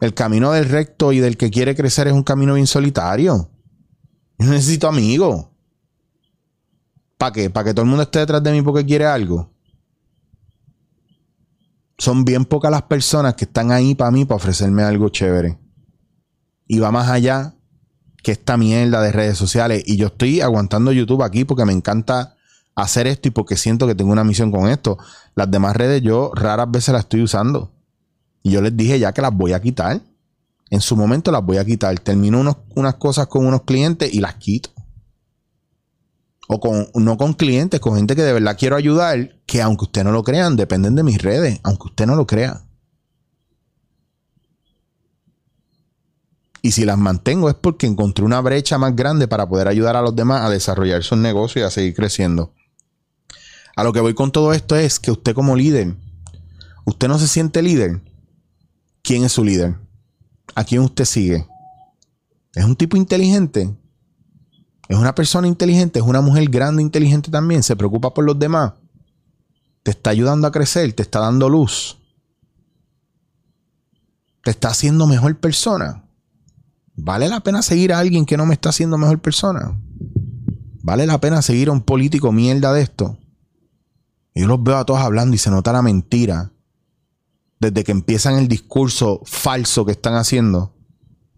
El 0.00 0.12
camino 0.12 0.50
del 0.50 0.68
recto 0.68 1.12
y 1.12 1.20
del 1.20 1.36
que 1.36 1.52
quiere 1.52 1.76
crecer 1.76 2.08
es 2.08 2.14
un 2.14 2.24
camino 2.24 2.54
bien 2.54 2.66
solitario. 2.66 3.48
Yo 4.40 4.50
necesito 4.50 4.88
amigos. 4.88 5.46
¿Para 7.16 7.30
qué? 7.30 7.48
¿Para 7.48 7.66
que 7.66 7.74
todo 7.74 7.84
el 7.84 7.90
mundo 7.90 8.02
esté 8.02 8.18
detrás 8.18 8.42
de 8.42 8.50
mí 8.50 8.60
porque 8.60 8.84
quiere 8.84 9.06
algo? 9.06 9.54
Son 11.98 12.24
bien 12.24 12.44
pocas 12.44 12.70
las 12.70 12.82
personas 12.82 13.34
que 13.34 13.44
están 13.44 13.72
ahí 13.72 13.94
para 13.94 14.10
mí 14.10 14.24
para 14.24 14.36
ofrecerme 14.36 14.82
algo 14.82 15.08
chévere. 15.08 15.58
Y 16.66 16.78
va 16.78 16.90
más 16.90 17.08
allá 17.08 17.54
que 18.22 18.32
esta 18.32 18.56
mierda 18.56 19.00
de 19.00 19.12
redes 19.12 19.38
sociales. 19.38 19.82
Y 19.86 19.96
yo 19.96 20.08
estoy 20.08 20.40
aguantando 20.40 20.92
YouTube 20.92 21.22
aquí 21.22 21.44
porque 21.44 21.64
me 21.64 21.72
encanta 21.72 22.36
hacer 22.74 23.06
esto 23.06 23.28
y 23.28 23.30
porque 23.30 23.56
siento 23.56 23.86
que 23.86 23.94
tengo 23.94 24.12
una 24.12 24.24
misión 24.24 24.50
con 24.50 24.68
esto. 24.68 24.98
Las 25.34 25.50
demás 25.50 25.76
redes 25.76 26.02
yo 26.02 26.32
raras 26.34 26.70
veces 26.70 26.92
las 26.92 27.04
estoy 27.04 27.22
usando. 27.22 27.72
Y 28.42 28.50
yo 28.50 28.60
les 28.60 28.76
dije 28.76 28.98
ya 28.98 29.12
que 29.12 29.22
las 29.22 29.34
voy 29.34 29.52
a 29.52 29.60
quitar. 29.60 30.00
En 30.70 30.80
su 30.80 30.96
momento 30.96 31.32
las 31.32 31.42
voy 31.44 31.56
a 31.56 31.64
quitar. 31.64 31.98
Termino 31.98 32.56
unas 32.74 32.94
cosas 32.96 33.28
con 33.28 33.46
unos 33.46 33.62
clientes 33.62 34.12
y 34.12 34.20
las 34.20 34.34
quito. 34.34 34.70
O 36.48 36.60
con, 36.60 36.88
no 36.94 37.16
con 37.16 37.34
clientes, 37.34 37.80
con 37.80 37.96
gente 37.96 38.14
que 38.14 38.22
de 38.22 38.32
verdad 38.32 38.56
quiero 38.58 38.76
ayudar, 38.76 39.36
que 39.46 39.62
aunque 39.62 39.84
usted 39.84 40.04
no 40.04 40.12
lo 40.12 40.22
crean, 40.22 40.56
dependen 40.56 40.94
de 40.94 41.02
mis 41.02 41.20
redes, 41.20 41.60
aunque 41.64 41.88
usted 41.88 42.06
no 42.06 42.14
lo 42.14 42.26
crea. 42.26 42.62
Y 46.62 46.72
si 46.72 46.84
las 46.84 46.98
mantengo 46.98 47.48
es 47.48 47.54
porque 47.54 47.86
encontré 47.86 48.24
una 48.24 48.40
brecha 48.40 48.76
más 48.76 48.96
grande 48.96 49.28
para 49.28 49.48
poder 49.48 49.68
ayudar 49.68 49.94
a 49.94 50.02
los 50.02 50.16
demás 50.16 50.42
a 50.42 50.50
desarrollar 50.50 51.04
sus 51.04 51.16
negocios 51.16 51.62
y 51.62 51.66
a 51.66 51.70
seguir 51.70 51.94
creciendo. 51.94 52.52
A 53.76 53.84
lo 53.84 53.92
que 53.92 54.00
voy 54.00 54.14
con 54.14 54.32
todo 54.32 54.52
esto 54.52 54.74
es 54.74 54.98
que 54.98 55.10
usted 55.10 55.34
como 55.34 55.54
líder, 55.54 55.94
usted 56.84 57.08
no 57.08 57.18
se 57.18 57.28
siente 57.28 57.62
líder. 57.62 58.00
¿Quién 59.02 59.22
es 59.22 59.32
su 59.32 59.44
líder? 59.44 59.76
¿A 60.56 60.64
quién 60.64 60.80
usted 60.80 61.04
sigue? 61.04 61.46
¿Es 62.54 62.64
un 62.64 62.74
tipo 62.74 62.96
inteligente? 62.96 63.72
¿Es 64.88 64.96
una 64.96 65.14
persona 65.14 65.48
inteligente? 65.48 65.98
¿Es 65.98 66.04
una 66.04 66.20
mujer 66.20 66.48
grande 66.48 66.82
inteligente 66.82 67.30
también? 67.30 67.62
¿Se 67.62 67.76
preocupa 67.76 68.14
por 68.14 68.24
los 68.24 68.38
demás? 68.38 68.74
¿Te 69.82 69.90
está 69.90 70.10
ayudando 70.10 70.46
a 70.46 70.52
crecer? 70.52 70.92
¿Te 70.92 71.02
está 71.02 71.20
dando 71.20 71.48
luz? 71.48 71.98
¿Te 74.44 74.50
está 74.50 74.68
haciendo 74.68 75.06
mejor 75.06 75.38
persona? 75.38 76.04
¿Vale 76.94 77.28
la 77.28 77.40
pena 77.40 77.62
seguir 77.62 77.92
a 77.92 77.98
alguien 77.98 78.24
que 78.24 78.36
no 78.36 78.46
me 78.46 78.54
está 78.54 78.68
haciendo 78.68 78.96
mejor 78.96 79.20
persona? 79.20 79.76
¿Vale 80.82 81.06
la 81.06 81.20
pena 81.20 81.42
seguir 81.42 81.68
a 81.68 81.72
un 81.72 81.82
político 81.82 82.30
mierda 82.30 82.72
de 82.72 82.82
esto? 82.82 83.18
Yo 84.36 84.46
los 84.46 84.62
veo 84.62 84.76
a 84.76 84.86
todos 84.86 85.00
hablando 85.00 85.34
y 85.34 85.38
se 85.38 85.50
nota 85.50 85.72
la 85.72 85.82
mentira. 85.82 86.52
Desde 87.58 87.82
que 87.82 87.90
empiezan 87.90 88.36
el 88.38 88.48
discurso 88.48 89.20
falso 89.24 89.84
que 89.84 89.92
están 89.92 90.14
haciendo, 90.14 90.75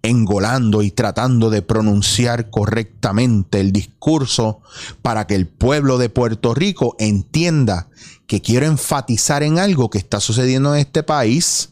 engolando 0.08 0.82
y 0.82 0.90
tratando 0.90 1.50
de 1.50 1.62
pronunciar 1.62 2.50
correctamente 2.50 3.60
el 3.60 3.72
discurso 3.72 4.60
para 5.02 5.26
que 5.26 5.34
el 5.34 5.46
pueblo 5.46 5.98
de 5.98 6.08
Puerto 6.08 6.54
Rico 6.54 6.96
entienda 6.98 7.88
que 8.26 8.40
quiero 8.40 8.66
enfatizar 8.66 9.42
en 9.42 9.58
algo 9.58 9.90
que 9.90 9.98
está 9.98 10.20
sucediendo 10.20 10.74
en 10.74 10.80
este 10.80 11.02
país 11.02 11.70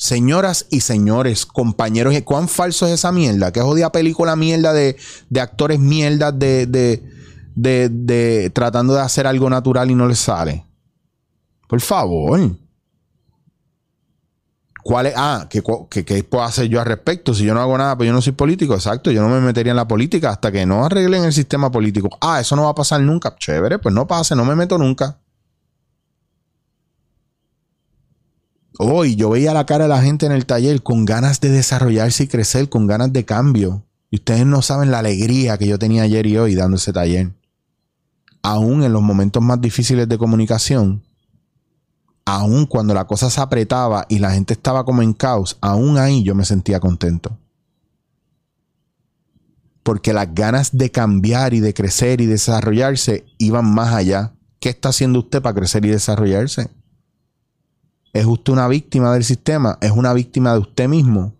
Señoras 0.00 0.66
y 0.70 0.78
señores, 0.78 1.44
compañeros, 1.44 2.14
¿cuán 2.24 2.46
falso 2.46 2.86
es 2.86 2.92
esa 2.92 3.10
mierda? 3.10 3.50
¿Qué 3.50 3.60
jodida 3.60 3.90
película 3.90 4.36
mierda 4.36 4.72
de, 4.72 4.96
actores 5.40 5.80
mierda 5.80 6.30
de, 6.30 6.66
de, 6.66 7.88
de, 7.88 8.50
tratando 8.50 8.94
de 8.94 9.00
hacer 9.00 9.26
algo 9.26 9.50
natural 9.50 9.90
y 9.90 9.96
no 9.96 10.06
les 10.06 10.20
sale? 10.20 10.64
Por 11.66 11.80
favor. 11.80 12.56
¿Cuál 14.88 15.04
es? 15.04 15.12
Ah, 15.18 15.46
¿qué, 15.50 15.62
qué, 15.90 16.24
puedo 16.24 16.42
hacer 16.42 16.66
yo 16.70 16.80
al 16.80 16.86
respecto? 16.86 17.34
Si 17.34 17.44
yo 17.44 17.52
no 17.52 17.60
hago 17.60 17.76
nada, 17.76 17.94
pues 17.94 18.06
yo 18.06 18.12
no 18.14 18.22
soy 18.22 18.32
político. 18.32 18.72
Exacto, 18.72 19.10
yo 19.10 19.20
no 19.20 19.28
me 19.28 19.38
metería 19.38 19.72
en 19.72 19.76
la 19.76 19.86
política 19.86 20.30
hasta 20.30 20.50
que 20.50 20.64
no 20.64 20.82
arreglen 20.82 21.24
el 21.24 21.34
sistema 21.34 21.70
político. 21.70 22.08
Ah, 22.22 22.40
eso 22.40 22.56
no 22.56 22.62
va 22.62 22.70
a 22.70 22.74
pasar 22.74 23.02
nunca. 23.02 23.36
Chévere, 23.36 23.78
pues 23.78 23.94
no 23.94 24.06
pase, 24.06 24.34
no 24.34 24.46
me 24.46 24.54
meto 24.54 24.78
nunca. 24.78 25.18
Hoy 28.78 29.14
yo 29.14 29.28
veía 29.28 29.52
la 29.52 29.66
cara 29.66 29.84
de 29.84 29.90
la 29.90 30.00
gente 30.00 30.24
en 30.24 30.32
el 30.32 30.46
taller 30.46 30.82
con 30.82 31.04
ganas 31.04 31.42
de 31.42 31.50
desarrollarse 31.50 32.24
y 32.24 32.28
crecer, 32.28 32.70
con 32.70 32.86
ganas 32.86 33.12
de 33.12 33.26
cambio. 33.26 33.84
Y 34.10 34.16
ustedes 34.16 34.46
no 34.46 34.62
saben 34.62 34.90
la 34.90 35.00
alegría 35.00 35.58
que 35.58 35.66
yo 35.66 35.78
tenía 35.78 36.04
ayer 36.04 36.26
y 36.26 36.38
hoy 36.38 36.54
dando 36.54 36.78
ese 36.78 36.94
taller. 36.94 37.34
Aún 38.40 38.82
en 38.82 38.94
los 38.94 39.02
momentos 39.02 39.42
más 39.42 39.60
difíciles 39.60 40.08
de 40.08 40.16
comunicación, 40.16 41.02
aún 42.28 42.66
cuando 42.66 42.92
la 42.92 43.06
cosa 43.06 43.30
se 43.30 43.40
apretaba 43.40 44.04
y 44.10 44.18
la 44.18 44.30
gente 44.32 44.52
estaba 44.52 44.84
como 44.84 45.00
en 45.00 45.14
caos, 45.14 45.56
aún 45.62 45.96
ahí 45.96 46.22
yo 46.22 46.34
me 46.34 46.44
sentía 46.44 46.78
contento. 46.78 47.38
Porque 49.82 50.12
las 50.12 50.34
ganas 50.34 50.76
de 50.76 50.90
cambiar 50.90 51.54
y 51.54 51.60
de 51.60 51.72
crecer 51.72 52.20
y 52.20 52.26
desarrollarse 52.26 53.24
iban 53.38 53.64
más 53.64 53.94
allá. 53.94 54.34
¿Qué 54.60 54.68
está 54.68 54.90
haciendo 54.90 55.20
usted 55.20 55.40
para 55.40 55.54
crecer 55.54 55.86
y 55.86 55.88
desarrollarse? 55.88 56.68
¿Es 58.12 58.26
usted 58.26 58.52
una 58.52 58.68
víctima 58.68 59.10
del 59.14 59.24
sistema? 59.24 59.78
¿Es 59.80 59.92
una 59.92 60.12
víctima 60.12 60.52
de 60.52 60.58
usted 60.58 60.86
mismo? 60.86 61.32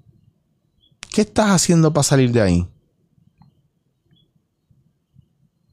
¿Qué 1.11 1.21
estás 1.21 1.51
haciendo 1.51 1.93
para 1.93 2.05
salir 2.05 2.33
de 2.33 2.41
ahí? 2.41 2.69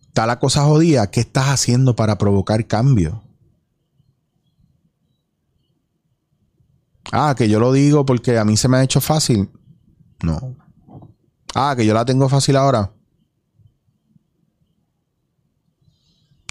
¿Está 0.07 0.25
la 0.25 0.39
cosa 0.39 0.65
jodida? 0.65 1.09
¿Qué 1.09 1.21
estás 1.21 1.47
haciendo 1.47 1.95
para 1.95 2.17
provocar 2.17 2.67
cambio? 2.67 3.21
Ah, 7.11 7.35
que 7.37 7.49
yo 7.49 7.59
lo 7.59 7.71
digo 7.71 8.05
porque 8.05 8.37
a 8.37 8.45
mí 8.45 8.57
se 8.57 8.67
me 8.67 8.77
ha 8.77 8.83
hecho 8.83 9.01
fácil. 9.01 9.49
No. 10.23 10.55
Ah, 11.53 11.73
que 11.77 11.85
yo 11.85 11.93
la 11.93 12.05
tengo 12.05 12.27
fácil 12.29 12.55
ahora. 12.55 12.91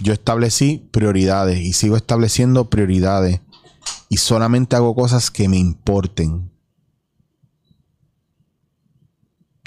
Yo 0.03 0.13
establecí 0.13 0.89
prioridades 0.91 1.59
y 1.59 1.73
sigo 1.73 1.95
estableciendo 1.95 2.69
prioridades 2.69 3.41
y 4.09 4.17
solamente 4.17 4.75
hago 4.75 4.95
cosas 4.95 5.31
que 5.31 5.47
me 5.47 5.57
importen. 5.57 6.51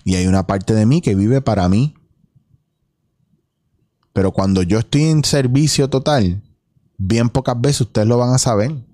Y 0.05 0.15
hay 0.15 0.27
una 0.27 0.47
parte 0.47 0.75
de 0.75 0.87
mí 0.87 1.01
que 1.01 1.15
vive 1.15 1.41
para 1.41 1.69
mí. 1.69 1.95
Pero 4.13 4.33
cuando 4.33 4.63
yo 4.63 4.79
estoy 4.79 5.05
en 5.05 5.23
servicio 5.23 5.91
total, 5.91 6.43
bien 6.97 7.29
pocas 7.29 7.61
veces 7.61 7.83
ustedes 7.83 8.09
lo 8.09 8.17
van 8.17 8.35
a 8.35 8.39
saber. 8.39 8.88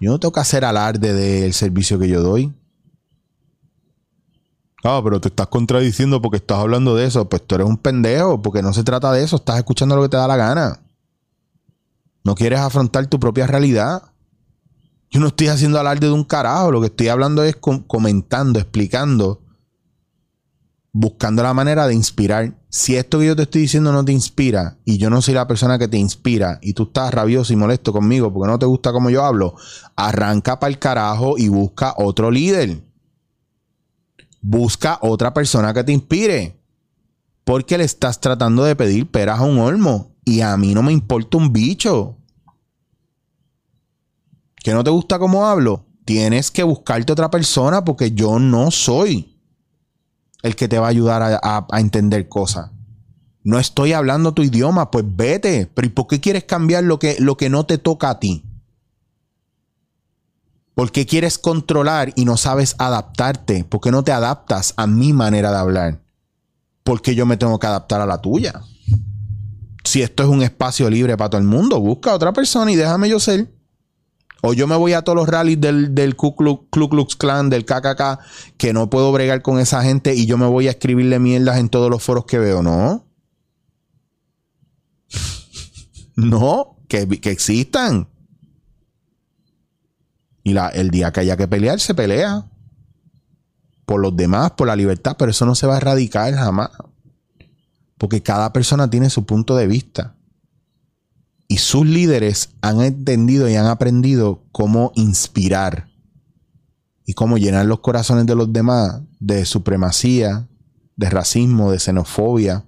Yo 0.00 0.10
no 0.10 0.20
tengo 0.20 0.38
hacer 0.38 0.64
alarde 0.64 1.12
del 1.12 1.52
servicio 1.52 1.98
que 1.98 2.08
yo 2.08 2.22
doy. 2.22 2.52
Ah, 4.84 5.00
pero 5.02 5.20
te 5.20 5.28
estás 5.28 5.48
contradiciendo 5.48 6.22
porque 6.22 6.36
estás 6.36 6.58
hablando 6.58 6.94
de 6.94 7.06
eso. 7.06 7.28
Pues 7.28 7.46
tú 7.46 7.56
eres 7.56 7.66
un 7.66 7.76
pendejo, 7.76 8.40
porque 8.40 8.62
no 8.62 8.72
se 8.72 8.84
trata 8.84 9.10
de 9.12 9.24
eso. 9.24 9.36
Estás 9.36 9.58
escuchando 9.58 9.96
lo 9.96 10.02
que 10.02 10.08
te 10.08 10.16
da 10.16 10.28
la 10.28 10.36
gana. 10.36 10.80
No 12.24 12.34
quieres 12.34 12.60
afrontar 12.60 13.06
tu 13.06 13.18
propia 13.18 13.46
realidad. 13.46 14.02
Yo 15.10 15.20
no 15.20 15.28
estoy 15.28 15.48
haciendo 15.48 15.80
alarde 15.80 16.06
de 16.06 16.12
un 16.12 16.24
carajo, 16.24 16.70
lo 16.70 16.80
que 16.80 16.88
estoy 16.88 17.08
hablando 17.08 17.42
es 17.42 17.56
comentando, 17.56 18.58
explicando, 18.58 19.40
buscando 20.92 21.42
la 21.42 21.54
manera 21.54 21.86
de 21.86 21.94
inspirar. 21.94 22.57
Si 22.70 22.96
esto 22.96 23.18
que 23.18 23.26
yo 23.26 23.36
te 23.36 23.42
estoy 23.42 23.62
diciendo 23.62 23.92
no 23.92 24.04
te 24.04 24.12
inspira 24.12 24.76
y 24.84 24.98
yo 24.98 25.08
no 25.08 25.22
soy 25.22 25.34
la 25.34 25.48
persona 25.48 25.78
que 25.78 25.88
te 25.88 25.96
inspira 25.96 26.58
y 26.60 26.74
tú 26.74 26.84
estás 26.84 27.12
rabioso 27.14 27.52
y 27.52 27.56
molesto 27.56 27.92
conmigo 27.92 28.32
porque 28.32 28.50
no 28.50 28.58
te 28.58 28.66
gusta 28.66 28.92
como 28.92 29.08
yo 29.08 29.24
hablo, 29.24 29.54
arranca 29.96 30.60
para 30.60 30.70
el 30.70 30.78
carajo 30.78 31.38
y 31.38 31.48
busca 31.48 31.94
otro 31.96 32.30
líder. 32.30 32.82
Busca 34.40 34.98
otra 35.02 35.32
persona 35.32 35.72
que 35.72 35.84
te 35.84 35.92
inspire. 35.92 36.56
Porque 37.44 37.78
le 37.78 37.84
estás 37.84 38.20
tratando 38.20 38.64
de 38.64 38.76
pedir 38.76 39.10
peras 39.10 39.40
a 39.40 39.44
un 39.44 39.58
olmo. 39.58 40.14
Y 40.24 40.42
a 40.42 40.54
mí 40.58 40.74
no 40.74 40.82
me 40.82 40.92
importa 40.92 41.38
un 41.38 41.52
bicho 41.52 42.18
que 44.62 44.74
no 44.74 44.84
te 44.84 44.90
gusta 44.90 45.18
cómo 45.18 45.46
hablo, 45.46 45.86
tienes 46.04 46.50
que 46.50 46.62
buscarte 46.62 47.12
otra 47.12 47.30
persona 47.30 47.84
porque 47.84 48.12
yo 48.12 48.38
no 48.38 48.70
soy 48.70 49.37
el 50.42 50.56
que 50.56 50.68
te 50.68 50.78
va 50.78 50.86
a 50.86 50.90
ayudar 50.90 51.40
a, 51.42 51.66
entender 51.78 52.28
cosas. 52.28 52.70
No 53.42 53.58
estoy 53.58 53.92
hablando 53.92 54.34
tu 54.34 54.42
idioma, 54.42 54.90
pues 54.90 55.04
vete. 55.06 55.70
Pero 55.72 55.86
¿y 55.86 55.90
por 55.90 56.06
qué 56.06 56.20
quieres 56.20 56.44
cambiar 56.44 56.84
lo 56.84 56.98
que, 56.98 57.16
lo 57.18 57.36
que 57.36 57.48
no 57.48 57.64
te 57.64 57.78
toca 57.78 58.10
a 58.10 58.20
ti? 58.20 58.44
¿Por 60.74 60.92
qué 60.92 61.06
quieres 61.06 61.38
controlar 61.38 62.12
y 62.14 62.24
no 62.24 62.36
sabes 62.36 62.76
adaptarte? 62.78 63.64
¿Por 63.64 63.80
qué 63.80 63.90
no 63.90 64.04
te 64.04 64.12
adaptas 64.12 64.74
a 64.76 64.86
mi 64.86 65.12
manera 65.12 65.50
de 65.50 65.58
hablar? 65.58 66.00
Porque 66.84 67.14
yo 67.14 67.26
me 67.26 67.36
tengo 67.36 67.58
que 67.58 67.66
adaptar 67.66 68.00
a 68.00 68.06
la 68.06 68.20
tuya. 68.20 68.62
Si 69.82 70.02
esto 70.02 70.22
es 70.22 70.28
un 70.28 70.42
espacio 70.42 70.88
libre 70.88 71.16
para 71.16 71.30
todo 71.30 71.40
el 71.40 71.46
mundo, 71.46 71.80
busca 71.80 72.12
a 72.12 72.14
otra 72.14 72.32
persona 72.32 72.70
y 72.70 72.76
déjame 72.76 73.08
yo 73.08 73.18
ser. 73.18 73.57
O 74.42 74.52
yo 74.52 74.68
me 74.68 74.76
voy 74.76 74.92
a 74.92 75.02
todos 75.02 75.16
los 75.16 75.28
rallies 75.28 75.60
del, 75.60 75.94
del 75.94 76.14
Ku, 76.14 76.36
Klux, 76.36 77.16
Klan, 77.16 77.50
del 77.50 77.64
KKK, 77.64 78.20
que 78.56 78.72
no 78.72 78.88
puedo 78.88 79.10
bregar 79.10 79.42
con 79.42 79.58
esa 79.58 79.82
gente 79.82 80.14
y 80.14 80.26
yo 80.26 80.38
me 80.38 80.46
voy 80.46 80.68
a 80.68 80.70
escribirle 80.70 81.18
mierdas 81.18 81.58
en 81.58 81.68
todos 81.68 81.90
los 81.90 82.02
foros 82.02 82.24
que 82.24 82.38
veo. 82.38 82.62
No. 82.62 83.04
no, 86.16 86.76
que, 86.86 87.08
que 87.08 87.30
existan. 87.30 88.08
Y 90.44 90.52
la, 90.52 90.68
el 90.68 90.90
día 90.90 91.12
que 91.12 91.20
haya 91.20 91.36
que 91.36 91.48
pelear, 91.48 91.80
se 91.80 91.94
pelea. 91.94 92.46
Por 93.86 94.00
los 94.00 94.16
demás, 94.16 94.52
por 94.52 94.68
la 94.68 94.76
libertad, 94.76 95.16
pero 95.18 95.30
eso 95.30 95.46
no 95.46 95.54
se 95.54 95.66
va 95.66 95.74
a 95.74 95.78
erradicar 95.78 96.32
jamás. 96.34 96.70
Porque 97.96 98.22
cada 98.22 98.52
persona 98.52 98.88
tiene 98.88 99.10
su 99.10 99.26
punto 99.26 99.56
de 99.56 99.66
vista 99.66 100.17
y 101.48 101.56
sus 101.58 101.86
líderes 101.86 102.50
han 102.60 102.82
entendido 102.82 103.48
y 103.48 103.56
han 103.56 103.66
aprendido 103.66 104.44
cómo 104.52 104.92
inspirar 104.94 105.88
y 107.06 107.14
cómo 107.14 107.38
llenar 107.38 107.64
los 107.64 107.80
corazones 107.80 108.26
de 108.26 108.34
los 108.34 108.52
demás 108.52 109.00
de 109.18 109.46
supremacía, 109.46 110.46
de 110.96 111.08
racismo, 111.08 111.72
de 111.72 111.78
xenofobia. 111.78 112.66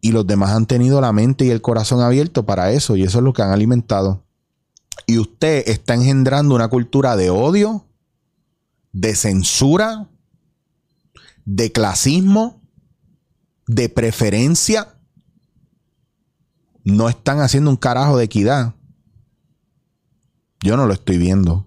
Y 0.00 0.12
los 0.12 0.26
demás 0.26 0.52
han 0.52 0.64
tenido 0.64 1.02
la 1.02 1.12
mente 1.12 1.44
y 1.44 1.50
el 1.50 1.60
corazón 1.60 2.00
abierto 2.00 2.46
para 2.46 2.72
eso 2.72 2.96
y 2.96 3.02
eso 3.02 3.18
es 3.18 3.24
lo 3.24 3.34
que 3.34 3.42
han 3.42 3.50
alimentado. 3.50 4.24
Y 5.06 5.18
usted 5.18 5.64
está 5.68 5.92
engendrando 5.92 6.54
una 6.54 6.68
cultura 6.68 7.14
de 7.14 7.28
odio, 7.28 7.84
de 8.92 9.14
censura, 9.14 10.08
de 11.44 11.72
clasismo 11.72 12.62
de 13.66 13.88
preferencia 13.88 14.96
no 16.84 17.08
están 17.08 17.40
haciendo 17.40 17.70
un 17.70 17.76
carajo 17.76 18.16
de 18.16 18.24
equidad. 18.24 18.74
Yo 20.62 20.76
no 20.76 20.86
lo 20.86 20.92
estoy 20.92 21.18
viendo. 21.18 21.66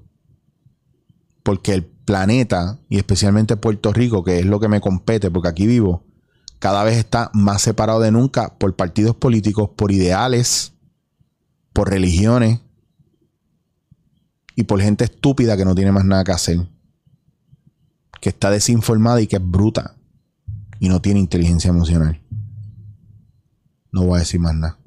Porque 1.43 1.73
el 1.73 1.84
planeta, 1.84 2.80
y 2.89 2.97
especialmente 2.97 3.58
Puerto 3.58 3.91
Rico, 3.93 4.23
que 4.23 4.39
es 4.39 4.45
lo 4.45 4.60
que 4.60 4.67
me 4.67 4.82
compete, 4.82 5.32
porque 5.32 5.49
aquí 5.49 5.67
vivo, 5.67 6.06
cada 6.60 6.84
vez 6.84 6.97
está 6.97 7.30
más 7.34 7.62
separado 7.62 7.99
de 7.99 8.12
nunca 8.12 8.58
por 8.58 8.76
partidos 8.76 9.15
políticos, 9.15 9.71
por 9.76 9.91
ideales, 9.91 10.73
por 11.73 11.89
religiones 11.89 12.62
y 14.56 14.63
por 14.63 14.80
gente 14.80 15.04
estúpida 15.04 15.58
que 15.58 15.65
no 15.65 15.76
tiene 15.76 15.91
más 15.91 16.06
nada 16.06 16.23
que 16.23 16.32
hacer. 16.32 16.69
Que 18.21 18.30
está 18.30 18.49
desinformada 18.49 19.19
y 19.21 19.28
que 19.28 19.36
es 19.36 19.45
bruta 19.45 19.97
y 20.80 20.88
no 20.88 21.02
tiene 21.02 21.19
inteligencia 21.19 21.69
emocional. 21.69 22.21
No 23.91 24.06
voy 24.06 24.17
a 24.17 24.19
decir 24.19 24.39
más 24.39 24.56
nada. 24.56 24.82